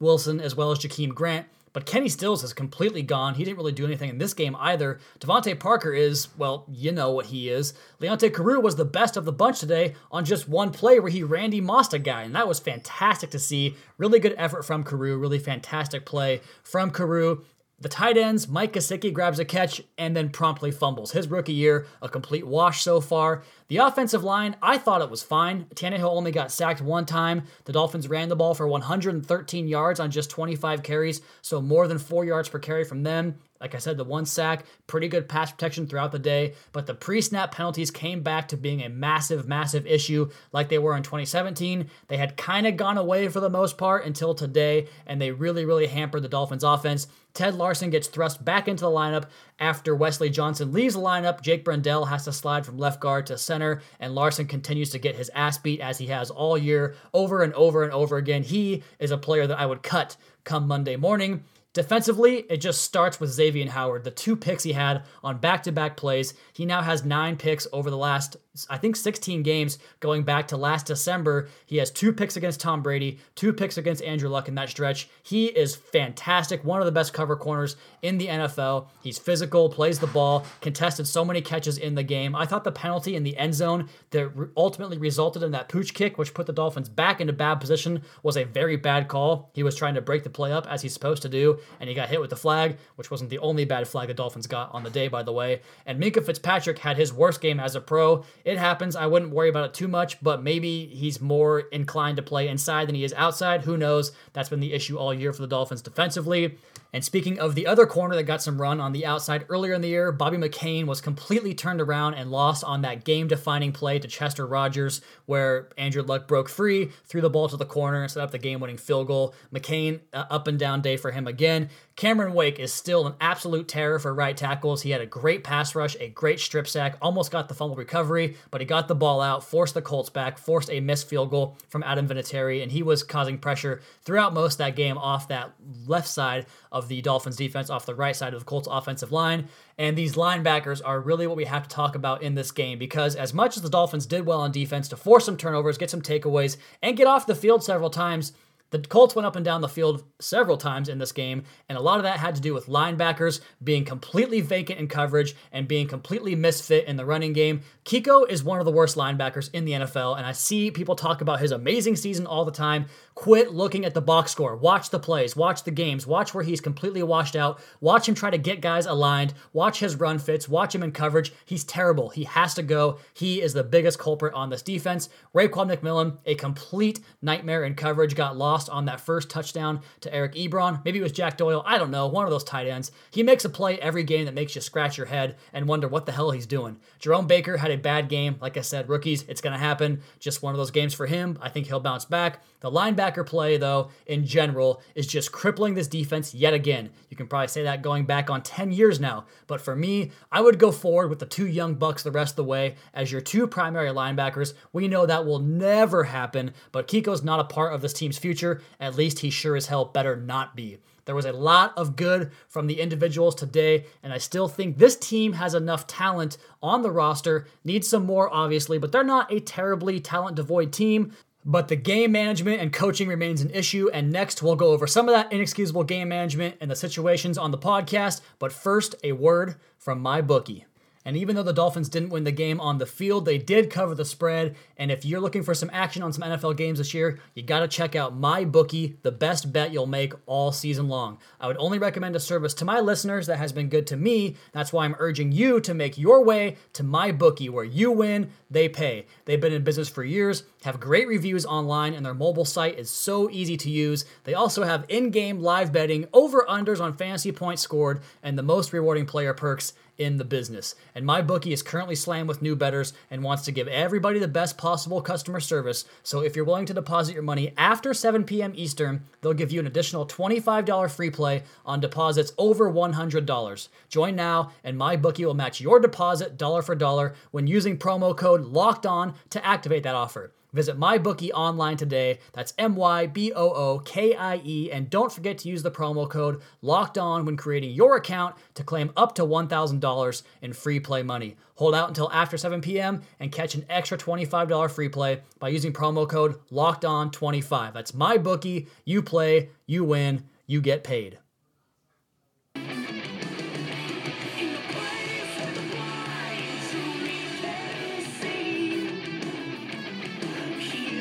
Wilson 0.00 0.40
as 0.40 0.54
well 0.54 0.72
as 0.72 0.78
Jakeem 0.78 1.14
Grant. 1.14 1.46
But 1.72 1.86
Kenny 1.86 2.08
Stills 2.08 2.42
is 2.42 2.52
completely 2.52 3.02
gone. 3.02 3.34
He 3.34 3.44
didn't 3.44 3.56
really 3.56 3.72
do 3.72 3.84
anything 3.84 4.10
in 4.10 4.18
this 4.18 4.34
game 4.34 4.56
either. 4.58 4.98
DeVante 5.20 5.58
Parker 5.58 5.92
is, 5.92 6.28
well, 6.36 6.64
you 6.68 6.92
know 6.92 7.10
what 7.10 7.26
he 7.26 7.48
is. 7.48 7.74
Leonte 8.00 8.32
Carroo 8.32 8.60
was 8.60 8.76
the 8.76 8.84
best 8.84 9.16
of 9.16 9.24
the 9.24 9.32
bunch 9.32 9.60
today 9.60 9.94
on 10.10 10.24
just 10.24 10.48
one 10.48 10.70
play 10.70 10.98
where 11.00 11.10
he 11.10 11.22
Randy 11.22 11.60
Mossed 11.60 11.94
a 11.94 11.98
guy, 11.98 12.22
and 12.22 12.34
that 12.34 12.48
was 12.48 12.60
fantastic 12.60 13.30
to 13.30 13.38
see. 13.38 13.76
Really 13.96 14.18
good 14.18 14.34
effort 14.36 14.64
from 14.64 14.84
Carroo, 14.84 15.18
really 15.18 15.38
fantastic 15.38 16.06
play 16.06 16.40
from 16.62 16.90
Carroo. 16.90 17.44
The 17.80 17.88
tight 17.88 18.16
ends, 18.16 18.48
Mike 18.48 18.72
Gesicki 18.72 19.12
grabs 19.12 19.38
a 19.38 19.44
catch 19.44 19.80
and 19.96 20.16
then 20.16 20.30
promptly 20.30 20.72
fumbles. 20.72 21.12
His 21.12 21.28
rookie 21.28 21.52
year, 21.52 21.86
a 22.02 22.08
complete 22.08 22.44
wash 22.44 22.82
so 22.82 23.00
far. 23.00 23.44
The 23.68 23.76
offensive 23.76 24.24
line, 24.24 24.56
I 24.60 24.78
thought 24.78 25.00
it 25.00 25.10
was 25.10 25.22
fine. 25.22 25.66
Tannehill 25.76 26.10
only 26.10 26.32
got 26.32 26.50
sacked 26.50 26.80
one 26.80 27.06
time. 27.06 27.44
The 27.66 27.72
Dolphins 27.72 28.08
ran 28.08 28.30
the 28.30 28.34
ball 28.34 28.54
for 28.54 28.66
113 28.66 29.68
yards 29.68 30.00
on 30.00 30.10
just 30.10 30.28
25 30.28 30.82
carries, 30.82 31.20
so 31.40 31.60
more 31.60 31.86
than 31.86 31.98
four 31.98 32.24
yards 32.24 32.48
per 32.48 32.58
carry 32.58 32.82
from 32.82 33.04
them. 33.04 33.36
Like 33.60 33.74
I 33.74 33.78
said, 33.78 33.96
the 33.96 34.04
one 34.04 34.24
sack, 34.24 34.64
pretty 34.86 35.08
good 35.08 35.28
pass 35.28 35.50
protection 35.50 35.86
throughout 35.86 36.12
the 36.12 36.18
day, 36.18 36.54
but 36.72 36.86
the 36.86 36.94
pre 36.94 37.20
snap 37.20 37.52
penalties 37.52 37.90
came 37.90 38.22
back 38.22 38.48
to 38.48 38.56
being 38.56 38.82
a 38.82 38.88
massive, 38.88 39.48
massive 39.48 39.86
issue 39.86 40.30
like 40.52 40.68
they 40.68 40.78
were 40.78 40.96
in 40.96 41.02
2017. 41.02 41.90
They 42.06 42.16
had 42.16 42.36
kind 42.36 42.66
of 42.66 42.76
gone 42.76 42.98
away 42.98 43.28
for 43.28 43.40
the 43.40 43.50
most 43.50 43.76
part 43.76 44.04
until 44.04 44.34
today, 44.34 44.86
and 45.06 45.20
they 45.20 45.32
really, 45.32 45.64
really 45.64 45.86
hampered 45.86 46.22
the 46.22 46.28
Dolphins' 46.28 46.64
offense. 46.64 47.08
Ted 47.34 47.54
Larsen 47.54 47.90
gets 47.90 48.08
thrust 48.08 48.44
back 48.44 48.66
into 48.66 48.82
the 48.82 48.90
lineup 48.90 49.26
after 49.60 49.94
Wesley 49.94 50.30
Johnson 50.30 50.72
leaves 50.72 50.94
the 50.94 51.00
lineup. 51.00 51.40
Jake 51.40 51.64
Brendel 51.64 52.06
has 52.06 52.24
to 52.24 52.32
slide 52.32 52.66
from 52.66 52.78
left 52.78 53.00
guard 53.00 53.26
to 53.26 53.38
center, 53.38 53.82
and 54.00 54.14
Larsen 54.14 54.46
continues 54.46 54.90
to 54.90 54.98
get 54.98 55.14
his 55.14 55.30
ass 55.34 55.58
beat 55.58 55.80
as 55.80 55.98
he 55.98 56.06
has 56.06 56.30
all 56.30 56.58
year, 56.58 56.96
over 57.14 57.42
and 57.42 57.54
over 57.54 57.84
and 57.84 57.92
over 57.92 58.16
again. 58.16 58.42
He 58.42 58.82
is 58.98 59.10
a 59.10 59.18
player 59.18 59.46
that 59.46 59.58
I 59.58 59.66
would 59.66 59.82
cut 59.82 60.16
come 60.44 60.66
Monday 60.66 60.96
morning. 60.96 61.44
Defensively, 61.78 62.38
it 62.50 62.56
just 62.56 62.82
starts 62.82 63.20
with 63.20 63.30
Xavier 63.30 63.70
Howard. 63.70 64.02
The 64.02 64.10
two 64.10 64.34
picks 64.34 64.64
he 64.64 64.72
had 64.72 65.04
on 65.22 65.38
back 65.38 65.62
to 65.62 65.70
back 65.70 65.96
plays. 65.96 66.34
He 66.52 66.66
now 66.66 66.82
has 66.82 67.04
nine 67.04 67.36
picks 67.36 67.68
over 67.72 67.88
the 67.88 67.96
last 67.96 68.36
I 68.68 68.78
think 68.78 68.96
16 68.96 69.42
games 69.42 69.78
going 70.00 70.22
back 70.22 70.48
to 70.48 70.56
last 70.56 70.86
December. 70.86 71.48
He 71.66 71.76
has 71.76 71.90
two 71.90 72.12
picks 72.12 72.36
against 72.36 72.60
Tom 72.60 72.82
Brady, 72.82 73.18
two 73.34 73.52
picks 73.52 73.78
against 73.78 74.02
Andrew 74.02 74.28
Luck 74.28 74.48
in 74.48 74.54
that 74.56 74.70
stretch. 74.70 75.08
He 75.22 75.46
is 75.46 75.76
fantastic, 75.76 76.64
one 76.64 76.80
of 76.80 76.86
the 76.86 76.92
best 76.92 77.12
cover 77.12 77.36
corners 77.36 77.76
in 78.02 78.18
the 78.18 78.26
NFL. 78.26 78.88
He's 79.02 79.18
physical, 79.18 79.68
plays 79.68 79.98
the 79.98 80.06
ball, 80.06 80.46
contested 80.60 81.06
so 81.06 81.24
many 81.24 81.40
catches 81.40 81.78
in 81.78 81.94
the 81.94 82.02
game. 82.02 82.34
I 82.34 82.46
thought 82.46 82.64
the 82.64 82.72
penalty 82.72 83.16
in 83.16 83.22
the 83.22 83.36
end 83.36 83.54
zone 83.54 83.88
that 84.10 84.32
ultimately 84.56 84.98
resulted 84.98 85.42
in 85.42 85.52
that 85.52 85.68
pooch 85.68 85.94
kick, 85.94 86.18
which 86.18 86.34
put 86.34 86.46
the 86.46 86.52
Dolphins 86.52 86.88
back 86.88 87.20
into 87.20 87.32
bad 87.32 87.56
position, 87.56 88.02
was 88.22 88.36
a 88.36 88.44
very 88.44 88.76
bad 88.76 89.08
call. 89.08 89.50
He 89.54 89.62
was 89.62 89.74
trying 89.74 89.94
to 89.94 90.00
break 90.00 90.24
the 90.24 90.30
play 90.30 90.52
up 90.52 90.66
as 90.66 90.82
he's 90.82 90.94
supposed 90.94 91.22
to 91.22 91.28
do, 91.28 91.58
and 91.80 91.88
he 91.88 91.94
got 91.94 92.08
hit 92.08 92.20
with 92.20 92.30
the 92.30 92.36
flag, 92.36 92.76
which 92.96 93.10
wasn't 93.10 93.30
the 93.30 93.38
only 93.38 93.64
bad 93.64 93.86
flag 93.86 94.08
the 94.08 94.14
Dolphins 94.14 94.46
got 94.46 94.72
on 94.74 94.82
the 94.82 94.90
day, 94.90 95.08
by 95.08 95.22
the 95.22 95.32
way. 95.32 95.60
And 95.86 96.02
Minkah 96.02 96.24
Fitzpatrick 96.24 96.78
had 96.78 96.96
his 96.96 97.12
worst 97.12 97.40
game 97.40 97.60
as 97.60 97.74
a 97.74 97.80
pro. 97.80 98.24
It 98.48 98.56
happens. 98.56 98.96
I 98.96 99.04
wouldn't 99.04 99.34
worry 99.34 99.50
about 99.50 99.66
it 99.66 99.74
too 99.74 99.88
much, 99.88 100.22
but 100.22 100.42
maybe 100.42 100.86
he's 100.86 101.20
more 101.20 101.60
inclined 101.60 102.16
to 102.16 102.22
play 102.22 102.48
inside 102.48 102.88
than 102.88 102.94
he 102.94 103.04
is 103.04 103.12
outside. 103.12 103.60
Who 103.60 103.76
knows? 103.76 104.12
That's 104.32 104.48
been 104.48 104.60
the 104.60 104.72
issue 104.72 104.96
all 104.96 105.12
year 105.12 105.34
for 105.34 105.42
the 105.42 105.48
Dolphins 105.48 105.82
defensively. 105.82 106.56
And 106.92 107.04
speaking 107.04 107.38
of 107.38 107.54
the 107.54 107.66
other 107.66 107.84
corner 107.84 108.14
that 108.16 108.22
got 108.22 108.42
some 108.42 108.60
run 108.60 108.80
on 108.80 108.92
the 108.92 109.04
outside 109.04 109.44
earlier 109.50 109.74
in 109.74 109.82
the 109.82 109.88
year, 109.88 110.10
Bobby 110.10 110.38
McCain 110.38 110.86
was 110.86 111.02
completely 111.02 111.54
turned 111.54 111.82
around 111.82 112.14
and 112.14 112.30
lost 112.30 112.64
on 112.64 112.80
that 112.82 113.04
game 113.04 113.28
defining 113.28 113.72
play 113.72 113.98
to 113.98 114.08
Chester 114.08 114.46
Rogers, 114.46 115.02
where 115.26 115.68
Andrew 115.76 116.02
Luck 116.02 116.26
broke 116.26 116.48
free, 116.48 116.90
threw 117.04 117.20
the 117.20 117.28
ball 117.28 117.48
to 117.48 117.58
the 117.58 117.66
corner, 117.66 118.00
and 118.00 118.10
set 118.10 118.22
up 118.22 118.30
the 118.30 118.38
game 118.38 118.60
winning 118.60 118.78
field 118.78 119.06
goal. 119.06 119.34
McCain, 119.52 120.00
uh, 120.14 120.24
up 120.30 120.48
and 120.48 120.58
down 120.58 120.80
day 120.80 120.96
for 120.96 121.10
him 121.10 121.26
again. 121.26 121.68
Cameron 121.94 122.32
Wake 122.32 122.60
is 122.60 122.72
still 122.72 123.06
an 123.06 123.14
absolute 123.20 123.66
terror 123.66 123.98
for 123.98 124.14
right 124.14 124.36
tackles. 124.36 124.82
He 124.82 124.90
had 124.90 125.00
a 125.00 125.06
great 125.06 125.42
pass 125.42 125.74
rush, 125.74 125.96
a 125.98 126.08
great 126.08 126.40
strip 126.40 126.68
sack, 126.68 126.96
almost 127.02 127.32
got 127.32 127.48
the 127.48 127.54
fumble 127.54 127.76
recovery, 127.76 128.36
but 128.50 128.60
he 128.60 128.66
got 128.66 128.88
the 128.88 128.94
ball 128.94 129.20
out, 129.20 129.42
forced 129.42 129.74
the 129.74 129.82
Colts 129.82 130.08
back, 130.08 130.38
forced 130.38 130.70
a 130.70 130.80
missed 130.80 131.08
field 131.08 131.30
goal 131.30 131.58
from 131.68 131.82
Adam 131.82 132.08
Vinatieri, 132.08 132.62
and 132.62 132.70
he 132.70 132.82
was 132.82 133.02
causing 133.02 133.36
pressure 133.36 133.82
throughout 134.04 134.32
most 134.32 134.58
that 134.58 134.76
game 134.76 134.96
off 134.96 135.28
that 135.28 135.52
left 135.86 136.08
side 136.08 136.46
of 136.78 136.88
the 136.88 137.02
Dolphins 137.02 137.36
defense, 137.36 137.68
off 137.68 137.84
the 137.84 137.94
right 137.94 138.16
side 138.16 138.32
of 138.32 138.40
the 138.40 138.46
Colts 138.46 138.68
offensive 138.70 139.12
line. 139.12 139.48
And 139.76 139.96
these 139.96 140.14
linebackers 140.14 140.80
are 140.84 141.00
really 141.00 141.26
what 141.26 141.36
we 141.36 141.44
have 141.44 141.64
to 141.64 141.68
talk 141.68 141.94
about 141.94 142.22
in 142.22 142.34
this 142.34 142.50
game 142.50 142.78
because 142.78 143.16
as 143.16 143.34
much 143.34 143.56
as 143.56 143.62
the 143.62 143.68
Dolphins 143.68 144.06
did 144.06 144.24
well 144.24 144.40
on 144.40 144.52
defense 144.52 144.88
to 144.88 144.96
force 144.96 145.26
some 145.26 145.36
turnovers, 145.36 145.76
get 145.76 145.90
some 145.90 146.02
takeaways, 146.02 146.56
and 146.82 146.96
get 146.96 147.06
off 147.06 147.26
the 147.26 147.34
field 147.34 147.62
several 147.62 147.90
times, 147.90 148.32
the 148.70 148.78
Colts 148.78 149.14
went 149.14 149.26
up 149.26 149.36
and 149.36 149.44
down 149.44 149.60
the 149.60 149.68
field 149.68 150.04
several 150.20 150.56
times 150.56 150.88
in 150.88 150.98
this 150.98 151.12
game, 151.12 151.44
and 151.68 151.78
a 151.78 151.80
lot 151.80 151.98
of 151.98 152.02
that 152.02 152.18
had 152.18 152.34
to 152.34 152.40
do 152.40 152.52
with 152.52 152.66
linebackers 152.66 153.40
being 153.62 153.84
completely 153.84 154.40
vacant 154.40 154.78
in 154.78 154.88
coverage 154.88 155.34
and 155.52 155.66
being 155.66 155.88
completely 155.88 156.34
misfit 156.34 156.86
in 156.86 156.96
the 156.96 157.06
running 157.06 157.32
game. 157.32 157.62
Kiko 157.84 158.28
is 158.28 158.44
one 158.44 158.58
of 158.58 158.66
the 158.66 158.72
worst 158.72 158.96
linebackers 158.96 159.48
in 159.52 159.64
the 159.64 159.72
NFL, 159.72 160.18
and 160.18 160.26
I 160.26 160.32
see 160.32 160.70
people 160.70 160.96
talk 160.96 161.20
about 161.20 161.40
his 161.40 161.52
amazing 161.52 161.96
season 161.96 162.26
all 162.26 162.44
the 162.44 162.52
time. 162.52 162.86
Quit 163.14 163.52
looking 163.52 163.84
at 163.84 163.94
the 163.94 164.02
box 164.02 164.32
score. 164.32 164.56
Watch 164.56 164.90
the 164.90 164.98
plays, 164.98 165.34
watch 165.34 165.64
the 165.64 165.70
games, 165.70 166.06
watch 166.06 166.34
where 166.34 166.44
he's 166.44 166.60
completely 166.60 167.02
washed 167.02 167.36
out. 167.36 167.60
Watch 167.80 168.08
him 168.08 168.14
try 168.14 168.30
to 168.30 168.38
get 168.38 168.60
guys 168.60 168.86
aligned, 168.86 169.34
watch 169.52 169.80
his 169.80 169.96
run 169.96 170.18
fits, 170.18 170.48
watch 170.48 170.74
him 170.74 170.82
in 170.82 170.92
coverage. 170.92 171.32
He's 171.44 171.64
terrible. 171.64 172.10
He 172.10 172.24
has 172.24 172.54
to 172.54 172.62
go. 172.62 172.98
He 173.14 173.40
is 173.40 173.54
the 173.54 173.64
biggest 173.64 173.98
culprit 173.98 174.34
on 174.34 174.50
this 174.50 174.62
defense. 174.62 175.08
Raekwon 175.34 175.74
McMillan, 175.74 176.18
a 176.26 176.34
complete 176.34 177.00
nightmare 177.22 177.64
in 177.64 177.74
coverage, 177.74 178.14
got 178.14 178.36
lost 178.36 178.57
lost 178.58 178.68
on 178.70 178.86
that 178.86 179.00
first 179.00 179.30
touchdown 179.30 179.80
to 180.00 180.12
Eric 180.12 180.34
Ebron. 180.34 180.84
Maybe 180.84 180.98
it 180.98 181.02
was 181.02 181.12
Jack 181.12 181.36
Doyle. 181.36 181.62
I 181.64 181.78
don't 181.78 181.92
know. 181.92 182.08
One 182.08 182.24
of 182.24 182.30
those 182.32 182.42
tight 182.42 182.66
ends. 182.66 182.90
He 183.12 183.22
makes 183.22 183.44
a 183.44 183.48
play 183.48 183.78
every 183.78 184.02
game 184.02 184.24
that 184.24 184.34
makes 184.34 184.56
you 184.56 184.60
scratch 184.60 184.96
your 184.98 185.06
head 185.06 185.36
and 185.52 185.68
wonder 185.68 185.86
what 185.86 186.06
the 186.06 186.12
hell 186.12 186.32
he's 186.32 186.44
doing. 186.46 186.80
Jerome 186.98 187.28
Baker 187.28 187.58
had 187.58 187.70
a 187.70 187.76
bad 187.76 188.08
game. 188.08 188.34
Like 188.40 188.56
I 188.56 188.62
said, 188.62 188.88
rookies, 188.88 189.22
it's 189.28 189.40
going 189.40 189.52
to 189.52 189.60
happen. 189.60 190.00
Just 190.18 190.42
one 190.42 190.54
of 190.54 190.58
those 190.58 190.72
games 190.72 190.92
for 190.92 191.06
him. 191.06 191.38
I 191.40 191.50
think 191.50 191.68
he'll 191.68 191.78
bounce 191.78 192.04
back. 192.04 192.42
The 192.60 192.70
linebacker 192.70 193.24
play, 193.24 193.58
though, 193.58 193.90
in 194.06 194.26
general, 194.26 194.82
is 194.96 195.06
just 195.06 195.30
crippling 195.30 195.74
this 195.74 195.86
defense 195.86 196.34
yet 196.34 196.54
again. 196.54 196.90
You 197.10 197.16
can 197.16 197.28
probably 197.28 197.46
say 197.46 197.62
that 197.62 197.82
going 197.82 198.06
back 198.06 198.28
on 198.28 198.42
10 198.42 198.72
years 198.72 198.98
now. 198.98 199.26
But 199.46 199.60
for 199.60 199.76
me, 199.76 200.10
I 200.32 200.40
would 200.40 200.58
go 200.58 200.72
forward 200.72 201.10
with 201.10 201.20
the 201.20 201.26
two 201.26 201.46
young 201.46 201.76
bucks 201.76 202.02
the 202.02 202.10
rest 202.10 202.32
of 202.32 202.36
the 202.36 202.44
way 202.44 202.74
as 202.92 203.12
your 203.12 203.20
two 203.20 203.46
primary 203.46 203.90
linebackers. 203.90 204.54
We 204.72 204.88
know 204.88 205.06
that 205.06 205.24
will 205.24 205.38
never 205.38 206.02
happen, 206.04 206.52
but 206.72 206.88
Kiko's 206.88 207.22
not 207.22 207.38
a 207.38 207.44
part 207.44 207.72
of 207.72 207.82
this 207.82 207.92
team's 207.92 208.18
future. 208.18 208.47
At 208.80 208.96
least 208.96 209.20
he 209.20 209.30
sure 209.30 209.56
as 209.56 209.66
hell 209.66 209.84
better 209.84 210.16
not 210.16 210.56
be. 210.56 210.78
There 211.04 211.14
was 211.14 211.24
a 211.24 211.32
lot 211.32 211.72
of 211.76 211.96
good 211.96 212.32
from 212.48 212.66
the 212.66 212.80
individuals 212.80 213.34
today, 213.34 213.86
and 214.02 214.12
I 214.12 214.18
still 214.18 214.46
think 214.46 214.76
this 214.76 214.94
team 214.94 215.32
has 215.32 215.54
enough 215.54 215.86
talent 215.86 216.36
on 216.62 216.82
the 216.82 216.90
roster. 216.90 217.46
Needs 217.64 217.88
some 217.88 218.04
more, 218.04 218.28
obviously, 218.30 218.76
but 218.76 218.92
they're 218.92 219.02
not 219.02 219.32
a 219.32 219.40
terribly 219.40 220.00
talent 220.00 220.36
devoid 220.36 220.70
team. 220.70 221.12
But 221.46 221.68
the 221.68 221.76
game 221.76 222.12
management 222.12 222.60
and 222.60 222.74
coaching 222.74 223.08
remains 223.08 223.40
an 223.40 223.50
issue. 223.52 223.88
And 223.90 224.12
next, 224.12 224.42
we'll 224.42 224.54
go 224.54 224.72
over 224.72 224.86
some 224.86 225.08
of 225.08 225.14
that 225.14 225.32
inexcusable 225.32 225.84
game 225.84 226.10
management 226.10 226.56
and 226.60 226.70
the 226.70 226.76
situations 226.76 227.38
on 227.38 227.52
the 227.52 227.58
podcast. 227.58 228.20
But 228.38 228.52
first, 228.52 228.94
a 229.02 229.12
word 229.12 229.54
from 229.78 230.04
MyBookie. 230.04 230.64
And 231.08 231.16
even 231.16 231.36
though 231.36 231.42
the 231.42 231.54
Dolphins 231.54 231.88
didn't 231.88 232.10
win 232.10 232.24
the 232.24 232.32
game 232.32 232.60
on 232.60 232.76
the 232.76 232.84
field, 232.84 233.24
they 233.24 233.38
did 233.38 233.70
cover 233.70 233.94
the 233.94 234.04
spread. 234.04 234.56
And 234.76 234.90
if 234.90 235.06
you're 235.06 235.22
looking 235.22 235.42
for 235.42 235.54
some 235.54 235.70
action 235.72 236.02
on 236.02 236.12
some 236.12 236.22
NFL 236.22 236.58
games 236.58 236.80
this 236.80 236.92
year, 236.92 237.18
you 237.34 237.42
got 237.42 237.60
to 237.60 237.68
check 237.68 237.96
out 237.96 238.20
MyBookie, 238.20 238.96
the 239.00 239.10
best 239.10 239.50
bet 239.50 239.72
you'll 239.72 239.86
make 239.86 240.12
all 240.26 240.52
season 240.52 240.86
long. 240.86 241.16
I 241.40 241.46
would 241.46 241.56
only 241.56 241.78
recommend 241.78 242.14
a 242.14 242.20
service 242.20 242.52
to 242.52 242.66
my 242.66 242.80
listeners 242.80 243.26
that 243.26 243.38
has 243.38 243.54
been 243.54 243.70
good 243.70 243.86
to 243.86 243.96
me. 243.96 244.36
That's 244.52 244.70
why 244.70 244.84
I'm 244.84 244.96
urging 244.98 245.32
you 245.32 245.60
to 245.60 245.72
make 245.72 245.96
your 245.96 246.22
way 246.22 246.58
to 246.74 246.84
MyBookie, 246.84 247.48
where 247.48 247.64
you 247.64 247.90
win, 247.90 248.28
they 248.50 248.68
pay. 248.68 249.06
They've 249.24 249.40
been 249.40 249.54
in 249.54 249.64
business 249.64 249.88
for 249.88 250.04
years, 250.04 250.42
have 250.64 250.78
great 250.78 251.08
reviews 251.08 251.46
online, 251.46 251.94
and 251.94 252.04
their 252.04 252.12
mobile 252.12 252.44
site 252.44 252.78
is 252.78 252.90
so 252.90 253.30
easy 253.30 253.56
to 253.56 253.70
use. 253.70 254.04
They 254.24 254.34
also 254.34 254.62
have 254.62 254.84
in 254.88 255.08
game 255.10 255.40
live 255.40 255.72
betting, 255.72 256.06
over 256.12 256.44
unders 256.46 256.82
on 256.82 256.98
fantasy 256.98 257.32
points 257.32 257.62
scored, 257.62 258.02
and 258.22 258.36
the 258.36 258.42
most 258.42 258.74
rewarding 258.74 259.06
player 259.06 259.32
perks 259.32 259.72
in 259.98 260.16
the 260.16 260.24
business. 260.24 260.74
And 260.94 261.04
MyBookie 261.04 261.52
is 261.52 261.62
currently 261.62 261.96
slammed 261.96 262.28
with 262.28 262.40
new 262.40 262.56
betters 262.56 262.92
and 263.10 263.22
wants 263.22 263.44
to 263.44 263.52
give 263.52 263.68
everybody 263.68 264.18
the 264.18 264.28
best 264.28 264.56
possible 264.56 265.02
customer 265.02 265.40
service. 265.40 265.84
So 266.02 266.20
if 266.20 266.36
you're 266.36 266.44
willing 266.44 266.66
to 266.66 266.74
deposit 266.74 267.14
your 267.14 267.22
money 267.22 267.52
after 267.58 267.92
7 267.92 268.24
p.m. 268.24 268.52
Eastern, 268.54 269.02
they'll 269.20 269.34
give 269.34 269.52
you 269.52 269.60
an 269.60 269.66
additional 269.66 270.06
$25 270.06 270.90
free 270.90 271.10
play 271.10 271.42
on 271.66 271.80
deposits 271.80 272.32
over 272.38 272.70
$100. 272.70 273.68
Join 273.88 274.16
now, 274.16 274.52
and 274.62 274.78
MyBookie 274.78 275.26
will 275.26 275.34
match 275.34 275.60
your 275.60 275.80
deposit 275.80 276.36
dollar 276.38 276.62
for 276.62 276.74
dollar 276.74 277.14
when 277.32 277.46
using 277.46 277.76
promo 277.76 278.16
code 278.16 278.44
LOCKED 278.44 278.86
ON 278.86 279.14
to 279.30 279.44
activate 279.44 279.82
that 279.82 279.94
offer. 279.94 280.32
Visit 280.52 280.78
MyBookie 280.78 281.30
online 281.32 281.76
today. 281.76 282.18
That's 282.32 282.54
M 282.58 282.74
Y 282.74 283.06
B 283.06 283.32
O 283.32 283.50
O 283.50 283.78
K 283.80 284.14
I 284.14 284.40
E. 284.44 284.70
And 284.72 284.88
don't 284.88 285.12
forget 285.12 285.38
to 285.38 285.48
use 285.48 285.62
the 285.62 285.70
promo 285.70 286.08
code 286.08 286.40
LOCKED 286.62 286.98
ON 286.98 287.24
when 287.26 287.36
creating 287.36 287.72
your 287.72 287.96
account 287.96 288.34
to 288.54 288.64
claim 288.64 288.90
up 288.96 289.14
to 289.16 289.22
$1,000 289.22 290.22
in 290.42 290.52
free 290.52 290.80
play 290.80 291.02
money. 291.02 291.36
Hold 291.56 291.74
out 291.74 291.88
until 291.88 292.10
after 292.12 292.38
7 292.38 292.60
p.m. 292.60 293.02
and 293.20 293.30
catch 293.32 293.54
an 293.54 293.66
extra 293.68 293.98
$25 293.98 294.70
free 294.70 294.88
play 294.88 295.20
by 295.38 295.48
using 295.48 295.72
promo 295.72 296.08
code 296.08 296.38
LOCKED 296.50 296.84
ON 296.84 297.10
25. 297.10 297.74
That's 297.74 297.92
MyBookie. 297.92 298.68
You 298.84 299.02
play, 299.02 299.50
you 299.66 299.84
win, 299.84 300.24
you 300.46 300.60
get 300.60 300.82
paid. 300.82 301.18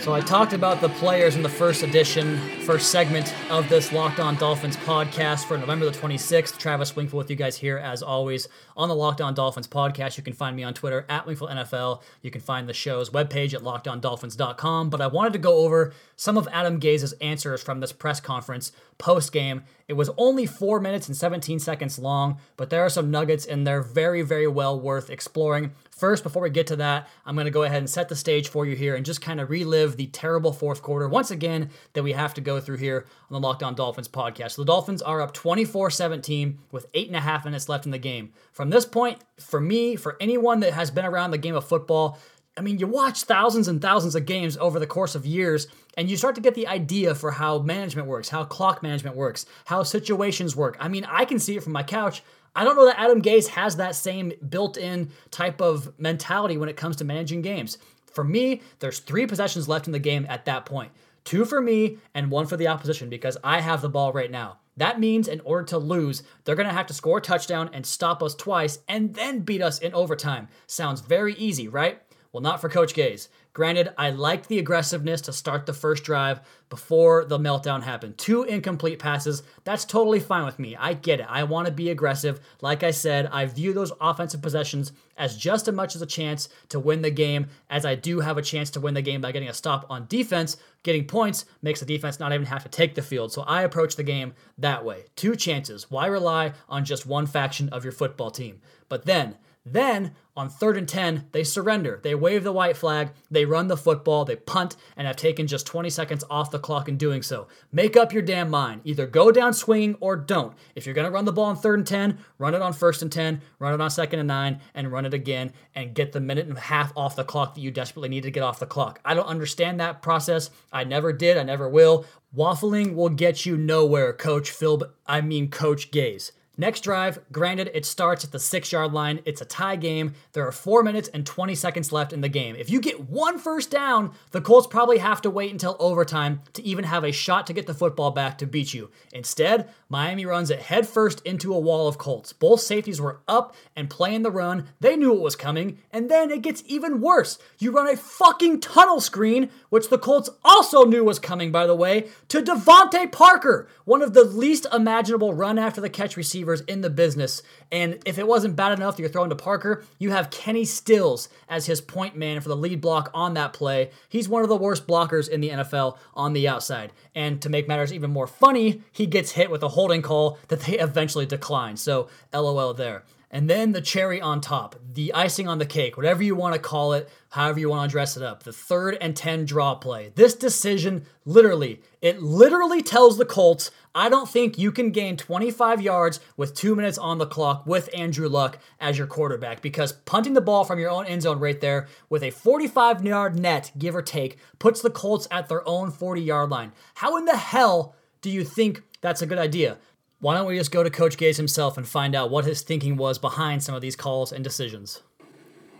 So 0.07 0.13
I 0.13 0.21
talked 0.21 0.53
about 0.53 0.79
the 0.79 0.87
players 0.87 1.35
in 1.35 1.43
the 1.43 1.49
first 1.49 1.83
edition, 1.83 2.37
first 2.61 2.91
segment 2.91 3.35
of 3.51 3.67
this 3.67 3.91
Locked 3.91 4.21
On 4.21 4.37
Dolphins 4.37 4.77
podcast 4.77 5.43
for 5.43 5.57
November 5.57 5.83
the 5.83 5.91
26th. 5.91 6.57
Travis 6.57 6.95
Wingfield 6.95 7.15
with 7.15 7.29
you 7.29 7.35
guys 7.35 7.57
here 7.57 7.77
as 7.77 8.01
always 8.01 8.47
on 8.77 8.87
the 8.87 8.95
Locked 8.95 9.19
On 9.19 9.33
Dolphins 9.33 9.67
podcast. 9.67 10.15
You 10.15 10.23
can 10.23 10.31
find 10.31 10.55
me 10.55 10.63
on 10.63 10.73
Twitter 10.73 11.05
at 11.09 11.25
Wingfield 11.25 11.49
NFL. 11.49 12.03
You 12.21 12.31
can 12.31 12.39
find 12.39 12.69
the 12.69 12.73
show's 12.73 13.09
webpage 13.09 13.53
at 13.53 13.63
lockedondolphins.com. 13.63 14.89
But 14.89 15.01
I 15.01 15.07
wanted 15.07 15.33
to 15.33 15.39
go 15.39 15.57
over 15.57 15.91
some 16.15 16.37
of 16.37 16.47
Adam 16.53 16.79
Gase's 16.79 17.11
answers 17.19 17.61
from 17.61 17.81
this 17.81 17.91
press 17.91 18.21
conference 18.21 18.71
post 18.97 19.31
game. 19.31 19.63
It 19.87 19.93
was 19.93 20.09
only 20.17 20.45
four 20.45 20.79
minutes 20.79 21.07
and 21.07 21.15
17 21.15 21.59
seconds 21.59 21.97
long, 21.97 22.39
but 22.57 22.69
there 22.69 22.83
are 22.83 22.89
some 22.89 23.09
nuggets 23.09 23.45
in 23.45 23.63
there 23.63 23.81
very, 23.81 24.21
very 24.21 24.47
well 24.47 24.79
worth 24.79 25.09
exploring. 25.09 25.71
First, 25.91 26.23
before 26.23 26.41
we 26.41 26.49
get 26.49 26.67
to 26.67 26.75
that, 26.75 27.07
I'm 27.25 27.35
going 27.35 27.45
to 27.45 27.51
go 27.51 27.63
ahead 27.63 27.77
and 27.77 27.89
set 27.89 28.09
the 28.09 28.15
stage 28.15 28.49
for 28.49 28.65
you 28.65 28.75
here 28.75 28.95
and 28.95 29.05
just 29.05 29.21
kind 29.21 29.39
of 29.39 29.49
relive 29.49 29.95
the 29.95 30.07
terrible 30.07 30.51
fourth 30.51 30.81
quarter 30.81 31.07
once 31.07 31.31
again 31.31 31.69
that 31.93 32.03
we 32.03 32.11
have 32.11 32.33
to 32.35 32.41
go 32.41 32.59
through 32.59 32.77
here 32.77 33.05
on 33.29 33.41
the 33.41 33.47
Locked 33.47 33.63
On 33.63 33.75
Dolphins 33.75 34.09
podcast. 34.09 34.51
So 34.51 34.61
the 34.61 34.67
Dolphins 34.67 35.01
are 35.01 35.21
up 35.21 35.33
24 35.33 35.89
17 35.89 36.59
with 36.71 36.87
eight 36.93 37.07
and 37.07 37.15
a 37.15 37.21
half 37.21 37.45
minutes 37.45 37.69
left 37.69 37.85
in 37.85 37.91
the 37.91 37.97
game. 37.97 38.33
From 38.51 38.69
this 38.69 38.85
point, 38.85 39.19
for 39.39 39.61
me, 39.61 39.95
for 39.95 40.17
anyone 40.19 40.59
that 40.59 40.73
has 40.73 40.91
been 40.91 41.05
around 41.05 41.31
the 41.31 41.37
game 41.37 41.55
of 41.55 41.65
football, 41.65 42.19
I 42.57 42.61
mean, 42.61 42.79
you 42.79 42.87
watch 42.87 43.23
thousands 43.23 43.67
and 43.67 43.81
thousands 43.81 44.15
of 44.15 44.25
games 44.25 44.57
over 44.57 44.79
the 44.79 44.87
course 44.87 45.15
of 45.15 45.25
years, 45.25 45.67
and 45.95 46.09
you 46.09 46.17
start 46.17 46.35
to 46.35 46.41
get 46.41 46.55
the 46.55 46.67
idea 46.67 47.13
for 47.13 47.31
how 47.31 47.59
management 47.59 48.07
works, 48.07 48.29
how 48.29 48.43
clock 48.43 48.81
management 48.81 49.15
works, 49.15 49.45
how 49.65 49.83
situations 49.83 50.55
work. 50.55 50.75
I 50.79 50.87
mean, 50.87 51.05
I 51.05 51.25
can 51.25 51.39
see 51.39 51.55
it 51.55 51.63
from 51.63 51.73
my 51.73 51.83
couch. 51.83 52.23
I 52.55 52.63
don't 52.63 52.75
know 52.75 52.85
that 52.85 52.99
Adam 52.99 53.21
Gase 53.21 53.47
has 53.49 53.75
that 53.75 53.95
same 53.95 54.33
built 54.49 54.77
in 54.77 55.11
type 55.29 55.61
of 55.61 55.97
mentality 55.99 56.57
when 56.57 56.69
it 56.69 56.77
comes 56.77 56.95
to 56.97 57.05
managing 57.05 57.43
games. 57.43 57.77
For 58.11 58.23
me, 58.23 58.63
there's 58.79 58.99
three 58.99 59.27
possessions 59.27 59.67
left 59.67 59.85
in 59.85 59.93
the 59.93 59.99
game 59.99 60.25
at 60.27 60.45
that 60.45 60.65
point 60.65 60.91
two 61.23 61.43
for 61.43 61.59
me 61.59 61.97
and 62.13 62.31
one 62.31 62.47
for 62.47 62.55
the 62.55 62.69
opposition 62.69 63.09
because 63.09 63.37
I 63.43 63.59
have 63.59 63.81
the 63.81 63.89
ball 63.89 64.13
right 64.13 64.31
now. 64.31 64.59
That 64.77 64.99
means 64.99 65.27
in 65.27 65.41
order 65.41 65.65
to 65.65 65.77
lose, 65.77 66.23
they're 66.45 66.55
going 66.55 66.69
to 66.69 66.73
have 66.73 66.87
to 66.87 66.93
score 66.93 67.17
a 67.17 67.21
touchdown 67.21 67.69
and 67.73 67.85
stop 67.85 68.23
us 68.23 68.33
twice 68.33 68.79
and 68.87 69.13
then 69.13 69.41
beat 69.41 69.61
us 69.61 69.79
in 69.79 69.93
overtime. 69.93 70.47
Sounds 70.67 71.01
very 71.01 71.33
easy, 71.33 71.67
right? 71.67 72.01
Well, 72.37 72.43
not 72.43 72.61
for 72.61 72.69
Coach 72.69 72.93
Gase. 72.93 73.29
Granted, 73.53 73.95
I 73.97 74.11
liked 74.11 74.47
the 74.47 74.59
aggressiveness 74.59 75.21
to 75.21 75.33
start 75.33 75.65
the 75.65 75.73
first 75.73 76.03
drive 76.03 76.39
before 76.69 77.25
the 77.25 77.39
meltdown 77.39 77.81
happened. 77.81 78.19
Two 78.19 78.43
incomplete 78.43 78.99
passes, 78.99 79.41
that's 79.63 79.85
totally 79.85 80.19
fine 80.19 80.45
with 80.45 80.59
me. 80.59 80.75
I 80.75 80.93
get 80.93 81.19
it. 81.19 81.25
I 81.27 81.45
want 81.45 81.65
to 81.65 81.73
be 81.73 81.89
aggressive. 81.89 82.39
Like 82.61 82.83
I 82.83 82.91
said, 82.91 83.27
I 83.31 83.47
view 83.47 83.73
those 83.73 83.91
offensive 83.99 84.43
possessions 84.43 84.91
as 85.17 85.35
just 85.35 85.67
as 85.67 85.73
much 85.73 85.95
as 85.95 86.03
a 86.03 86.05
chance 86.05 86.47
to 86.69 86.79
win 86.79 87.01
the 87.01 87.09
game 87.09 87.47
as 87.71 87.87
I 87.87 87.95
do 87.95 88.19
have 88.19 88.37
a 88.37 88.43
chance 88.43 88.69
to 88.69 88.79
win 88.79 88.93
the 88.93 89.01
game 89.01 89.21
by 89.21 89.31
getting 89.31 89.49
a 89.49 89.53
stop 89.55 89.87
on 89.89 90.05
defense. 90.05 90.57
Getting 90.83 91.07
points 91.07 91.45
makes 91.63 91.79
the 91.79 91.87
defense 91.87 92.19
not 92.19 92.33
even 92.33 92.45
have 92.45 92.61
to 92.65 92.69
take 92.69 92.93
the 92.93 93.01
field. 93.01 93.33
So 93.33 93.41
I 93.47 93.63
approach 93.63 93.95
the 93.95 94.03
game 94.03 94.35
that 94.59 94.85
way. 94.85 95.05
Two 95.15 95.35
chances. 95.35 95.89
Why 95.89 96.05
rely 96.05 96.53
on 96.69 96.85
just 96.85 97.07
one 97.07 97.25
faction 97.25 97.69
of 97.69 97.83
your 97.83 97.93
football 97.93 98.29
team? 98.29 98.61
But 98.89 99.05
then, 99.05 99.37
then 99.65 100.13
on 100.37 100.49
third 100.49 100.77
and 100.77 100.87
10, 100.87 101.25
they 101.31 101.43
surrender. 101.43 101.99
They 102.03 102.15
wave 102.15 102.43
the 102.43 102.51
white 102.51 102.77
flag, 102.77 103.09
they 103.31 103.45
run 103.45 103.67
the 103.67 103.75
football, 103.75 104.23
they 104.23 104.35
punt, 104.35 104.75
and 104.95 105.07
have 105.07 105.15
taken 105.15 105.47
just 105.47 105.65
20 105.65 105.89
seconds 105.89 106.23
off 106.29 106.51
the 106.51 106.59
clock 106.59 106.87
in 106.87 106.97
doing 106.97 107.21
so. 107.21 107.47
Make 107.71 107.97
up 107.97 108.13
your 108.13 108.21
damn 108.21 108.49
mind. 108.49 108.81
Either 108.83 109.07
go 109.07 109.31
down 109.31 109.53
swinging 109.53 109.95
or 109.99 110.15
don't. 110.15 110.55
If 110.75 110.85
you're 110.85 110.95
going 110.95 111.05
to 111.05 111.11
run 111.11 111.25
the 111.25 111.33
ball 111.33 111.45
on 111.45 111.55
third 111.55 111.79
and 111.79 111.87
10, 111.87 112.19
run 112.37 112.53
it 112.53 112.61
on 112.61 112.73
first 112.73 113.01
and 113.01 113.11
10, 113.11 113.41
run 113.59 113.73
it 113.73 113.81
on 113.81 113.89
second 113.89 114.19
and 114.19 114.27
9, 114.27 114.61
and 114.75 114.91
run 114.91 115.05
it 115.05 115.13
again 115.13 115.53
and 115.75 115.95
get 115.95 116.11
the 116.11 116.19
minute 116.19 116.47
and 116.47 116.57
a 116.57 116.61
half 116.61 116.93
off 116.95 117.15
the 117.15 117.23
clock 117.23 117.55
that 117.55 117.61
you 117.61 117.71
desperately 117.71 118.09
need 118.09 118.23
to 118.23 118.31
get 118.31 118.43
off 118.43 118.59
the 118.59 118.65
clock. 118.65 118.99
I 119.03 119.13
don't 119.13 119.25
understand 119.25 119.79
that 119.79 120.01
process. 120.01 120.49
I 120.71 120.83
never 120.83 121.11
did, 121.11 121.37
I 121.37 121.43
never 121.43 121.67
will. 121.67 122.05
Waffling 122.35 122.93
will 122.93 123.09
get 123.09 123.45
you 123.45 123.57
nowhere, 123.57 124.13
Coach 124.13 124.51
Phil. 124.51 124.83
I 125.05 125.21
mean, 125.21 125.49
Coach 125.49 125.91
Gase. 125.91 126.31
Next 126.59 126.81
drive, 126.81 127.19
granted, 127.31 127.69
it 127.75 127.85
starts 127.85 128.23
at 128.23 128.31
the 128.31 128.39
six 128.39 128.71
yard 128.71 128.91
line. 128.91 129.19
It's 129.25 129.41
a 129.41 129.45
tie 129.45 129.75
game. 129.75 130.13
There 130.33 130.47
are 130.47 130.51
four 130.51 130.81
minutes 130.81 131.07
and 131.09 131.23
20 131.23 131.53
seconds 131.53 131.91
left 131.91 132.13
in 132.13 132.21
the 132.21 132.29
game. 132.29 132.55
If 132.55 132.71
you 132.71 132.81
get 132.81 133.07
one 133.07 133.37
first 133.37 133.69
down, 133.69 134.13
the 134.31 134.41
Colts 134.41 134.65
probably 134.65 134.97
have 134.97 135.21
to 135.21 135.29
wait 135.29 135.51
until 135.51 135.75
overtime 135.79 136.41
to 136.53 136.63
even 136.63 136.85
have 136.85 137.03
a 137.03 137.11
shot 137.11 137.45
to 137.47 137.53
get 137.53 137.67
the 137.67 137.75
football 137.75 138.09
back 138.09 138.39
to 138.39 138.47
beat 138.47 138.73
you. 138.73 138.89
Instead, 139.13 139.69
Miami 139.87 140.25
runs 140.25 140.49
it 140.49 140.63
headfirst 140.63 141.21
into 141.21 141.53
a 141.53 141.59
wall 141.59 141.87
of 141.87 141.99
Colts. 141.99 142.33
Both 142.33 142.61
safeties 142.61 142.99
were 142.99 143.21
up 143.27 143.55
and 143.75 143.87
playing 143.87 144.23
the 144.23 144.31
run. 144.31 144.69
They 144.79 144.95
knew 144.95 145.13
it 145.13 145.21
was 145.21 145.35
coming. 145.35 145.77
And 145.91 146.09
then 146.09 146.31
it 146.31 146.41
gets 146.41 146.63
even 146.65 147.01
worse. 147.01 147.37
You 147.59 147.71
run 147.71 147.87
a 147.87 147.95
fucking 147.95 148.61
tunnel 148.61 148.99
screen, 148.99 149.51
which 149.69 149.89
the 149.89 149.99
Colts 149.99 150.31
also 150.43 150.85
knew 150.85 151.03
was 151.03 151.19
coming, 151.19 151.51
by 151.51 151.67
the 151.67 151.75
way, 151.75 152.09
to 152.29 152.41
DeVante 152.41 153.11
Parker, 153.11 153.67
one 153.85 154.01
of 154.01 154.13
the 154.13 154.23
least 154.23 154.65
imaginable 154.73 155.35
run 155.35 155.59
after 155.59 155.79
the 155.79 155.89
catch 155.89 156.17
receivers 156.17 156.46
receivers 156.47 156.73
in 156.73 156.81
the 156.81 156.89
business. 156.89 157.41
And 157.71 157.99
if 158.05 158.17
it 158.17 158.27
wasn't 158.27 158.55
bad 158.55 158.71
enough 158.71 158.99
you're 158.99 159.09
throwing 159.09 159.29
to 159.29 159.35
Parker, 159.35 159.83
you 159.99 160.11
have 160.11 160.29
Kenny 160.29 160.65
Stills 160.65 161.29
as 161.49 161.65
his 161.65 161.81
point 161.81 162.15
man 162.15 162.41
for 162.41 162.49
the 162.49 162.55
lead 162.55 162.81
block 162.81 163.09
on 163.13 163.33
that 163.35 163.53
play. 163.53 163.91
He's 164.09 164.29
one 164.29 164.43
of 164.43 164.49
the 164.49 164.55
worst 164.55 164.87
blockers 164.87 165.29
in 165.29 165.41
the 165.41 165.49
NFL 165.49 165.97
on 166.13 166.33
the 166.33 166.47
outside. 166.47 166.91
And 167.13 167.41
to 167.41 167.49
make 167.49 167.67
matters 167.67 167.93
even 167.93 168.11
more 168.11 168.27
funny, 168.27 168.81
he 168.91 169.05
gets 169.05 169.31
hit 169.31 169.51
with 169.51 169.63
a 169.63 169.69
holding 169.69 170.01
call 170.01 170.39
that 170.47 170.61
they 170.61 170.79
eventually 170.79 171.25
decline. 171.25 171.77
So, 171.77 172.07
LOL 172.33 172.73
there. 172.73 173.03
And 173.29 173.49
then 173.49 173.73
the 173.73 173.81
cherry 173.81 174.21
on 174.21 174.39
top, 174.39 174.77
the 174.93 175.13
icing 175.13 175.49
on 175.49 175.57
the 175.57 175.65
cake, 175.65 175.97
whatever 175.97 176.23
you 176.23 176.33
want 176.33 176.55
to 176.55 176.61
call 176.61 176.93
it, 176.93 177.09
however 177.29 177.59
you 177.59 177.69
want 177.69 177.89
to 177.89 177.91
dress 177.91 178.15
it 178.15 178.23
up, 178.23 178.43
the 178.43 178.53
third 178.53 178.97
and 179.01 179.17
10 179.17 179.43
draw 179.43 179.75
play. 179.75 180.13
This 180.15 180.33
decision 180.33 181.05
literally, 181.25 181.81
it 182.01 182.21
literally 182.21 182.81
tells 182.81 183.17
the 183.17 183.25
Colts, 183.25 183.69
I 183.93 184.07
don't 184.07 184.29
think 184.29 184.57
you 184.57 184.71
can 184.71 184.91
gain 184.91 185.17
25 185.17 185.81
yards 185.81 186.21
with 186.37 186.53
two 186.53 186.73
minutes 186.73 186.97
on 186.97 187.17
the 187.17 187.25
clock 187.25 187.65
with 187.65 187.89
Andrew 187.93 188.29
Luck 188.29 188.59
as 188.79 188.97
your 188.97 189.07
quarterback 189.07 189.61
because 189.61 189.91
punting 189.91 190.33
the 190.33 190.41
ball 190.41 190.63
from 190.63 190.79
your 190.79 190.91
own 190.91 191.05
end 191.05 191.23
zone 191.23 191.39
right 191.39 191.59
there 191.59 191.87
with 192.09 192.23
a 192.23 192.31
45 192.31 193.03
yard 193.03 193.37
net, 193.37 193.71
give 193.77 193.95
or 193.95 194.01
take, 194.01 194.37
puts 194.57 194.81
the 194.81 194.89
Colts 194.89 195.27
at 195.29 195.49
their 195.49 195.67
own 195.67 195.91
40 195.91 196.21
yard 196.21 196.49
line. 196.49 196.71
How 196.95 197.17
in 197.17 197.25
the 197.25 197.35
hell 197.35 197.93
do 198.21 198.29
you 198.29 198.45
think 198.45 198.83
that's 199.01 199.21
a 199.21 199.27
good 199.27 199.37
idea? 199.37 199.77
Why 200.19 200.35
don't 200.35 200.47
we 200.47 200.57
just 200.57 200.71
go 200.71 200.81
to 200.81 200.89
Coach 200.89 201.15
Gase 201.17 201.37
himself 201.37 201.77
and 201.77 201.87
find 201.87 202.15
out 202.15 202.31
what 202.31 202.45
his 202.45 202.63
thinking 202.63 202.97
was 202.97 203.19
behind 203.19 203.61
some 203.61 203.75
of 203.75 203.81
these 203.81 203.95
calls 203.95 204.31
and 204.31 204.43
decisions? 204.43 205.03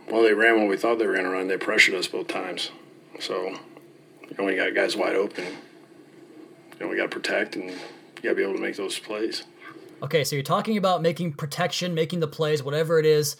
Well, 0.08 0.22
they 0.22 0.32
ran 0.32 0.60
what 0.60 0.68
we 0.68 0.76
thought 0.76 0.98
they 0.98 1.06
were 1.06 1.14
going 1.14 1.24
to 1.24 1.30
run. 1.30 1.48
They 1.48 1.56
pressured 1.56 1.96
us 1.96 2.06
both 2.06 2.28
times. 2.28 2.70
So, 3.18 3.48
you 4.28 4.36
know, 4.38 4.44
we 4.44 4.54
got 4.54 4.74
guys 4.74 4.96
wide 4.96 5.16
open. 5.16 5.44
You 5.44 6.80
know, 6.80 6.88
we 6.88 6.96
got 6.96 7.10
to 7.10 7.20
protect 7.20 7.56
and 7.56 7.70
you 7.70 7.76
got 8.22 8.30
to 8.30 8.34
be 8.36 8.42
able 8.42 8.54
to 8.54 8.60
make 8.60 8.76
those 8.76 8.96
plays. 8.98 9.42
Okay, 10.04 10.22
so 10.22 10.36
you're 10.36 10.44
talking 10.44 10.76
about 10.76 11.02
making 11.02 11.32
protection, 11.32 11.92
making 11.92 12.20
the 12.20 12.28
plays, 12.28 12.62
whatever 12.62 13.00
it 13.00 13.06
is 13.06 13.36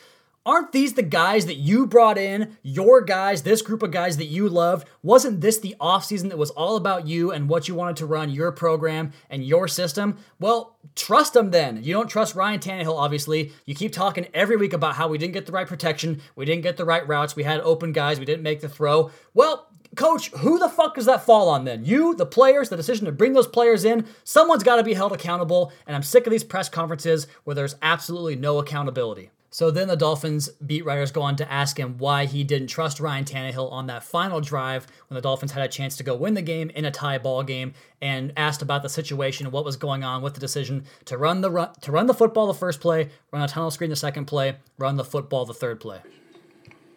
aren't 0.47 0.73
these 0.73 0.95
the 0.95 1.03
guys 1.03 1.47
that 1.47 1.57
you 1.57 1.87
brought 1.87 2.19
in, 2.19 2.57
your 2.63 3.01
guys, 3.01 3.43
this 3.43 3.63
group 3.63 3.83
of 3.83 3.91
guys 3.91 4.17
that 4.17 4.27
you 4.27 4.49
loved? 4.49 4.89
Wasn't 5.03 5.41
this 5.41 5.59
the 5.59 5.77
offseason 5.81 6.29
that 6.31 6.39
was 6.39 6.51
all 6.51 6.77
about 6.77 7.07
you 7.07 7.31
and 7.31 7.49
what 7.49 7.69
you 7.69 7.75
wanted 7.75 7.97
to 7.97 8.07
run 8.07 8.31
your 8.31 8.51
program 8.53 9.13
and 9.29 9.45
your 9.45 9.69
system? 9.69 10.17
Well, 10.41 10.77
trust 10.95 11.35
them 11.35 11.51
then. 11.51 11.83
You 11.83 11.93
don't 11.93 12.09
trust 12.09 12.35
Ryan 12.35 12.61
Tannehill, 12.61 12.99
obviously. 12.99 13.53
You 13.67 13.75
keep 13.75 13.93
talking 13.93 14.27
every 14.33 14.57
week 14.57 14.73
about 14.73 14.95
how 14.95 15.09
we 15.09 15.19
didn't 15.19 15.35
get 15.35 15.47
the 15.47 15.53
right 15.53 15.67
protection, 15.67 16.23
we 16.35 16.45
didn't 16.45 16.63
get 16.63 16.77
the 16.77 16.85
right 16.85 17.07
routes, 17.07 17.37
we 17.37 17.43
had 17.43 17.61
open 17.61 17.93
guys, 17.93 18.19
we 18.19 18.25
didn't 18.25 18.43
make 18.43 18.61
the 18.61 18.69
throw. 18.69 19.11
Well, 19.35 19.69
Coach, 19.97 20.31
who 20.31 20.59
the 20.59 20.69
fuck 20.69 20.95
does 20.95 21.07
that 21.07 21.25
fall 21.25 21.49
on 21.49 21.65
then? 21.65 21.85
You, 21.85 22.15
the 22.15 22.27
players, 22.27 22.69
the 22.69 22.77
decision 22.77 23.07
to 23.07 23.13
bring 23.13 23.33
those 23.33 23.47
players 23.47 23.85
in? 23.85 24.07
Someone's 24.23 24.63
got 24.63 24.77
to 24.77 24.83
be 24.83 24.95
held 24.95 25.13
accountable, 25.13 25.73
and 25.87 25.97
I'm 25.97 26.03
sick 26.03 26.27
of 26.27 26.31
these 26.31 26.45
press 26.45 26.69
conferences 26.69 27.27
where 27.45 27.55
there's 27.55 27.77
absolutely 27.81 28.37
no 28.37 28.59
accountability. 28.59 29.31
So 29.51 29.71
then 29.71 29.89
the 29.89 29.97
Dolphins 29.97 30.51
beat 30.65 30.85
writers 30.85 31.11
go 31.11 31.23
on 31.23 31.37
to 31.37 31.51
ask 31.51 31.79
him 31.79 31.97
why 31.97 32.27
he 32.27 32.45
didn't 32.45 32.69
trust 32.69 33.01
Ryan 33.01 33.25
Tannehill 33.25 33.73
on 33.73 33.87
that 33.87 34.05
final 34.05 34.41
drive 34.41 34.87
when 35.09 35.15
the 35.15 35.23
Dolphins 35.23 35.53
had 35.53 35.65
a 35.65 35.69
chance 35.69 35.97
to 35.97 36.03
go 36.03 36.15
win 36.15 36.35
the 36.35 36.43
game 36.43 36.71
in 36.71 36.85
a 36.85 36.91
tie 36.91 37.17
ball 37.17 37.43
game, 37.43 37.73
and 38.03 38.33
asked 38.37 38.61
about 38.61 38.83
the 38.83 38.89
situation 38.89 39.47
and 39.47 39.53
what 39.53 39.65
was 39.65 39.77
going 39.77 40.05
on 40.05 40.23
with 40.23 40.35
the 40.35 40.41
decision 40.41 40.85
to 41.07 41.17
run 41.17 41.41
the 41.41 41.51
run, 41.51 41.71
to 41.81 41.91
run 41.91 42.07
the 42.07 42.15
football 42.15 42.47
the 42.47 42.55
first 42.55 42.81
play, 42.81 43.09
run 43.33 43.43
a 43.43 43.49
tunnel 43.49 43.71
screen 43.71 43.91
the 43.91 43.97
second 43.97 44.27
play, 44.27 44.57
run 44.77 44.97
the 44.97 45.05
football 45.05 45.47
the 45.47 45.55
third 45.55 45.81
play. 45.81 46.01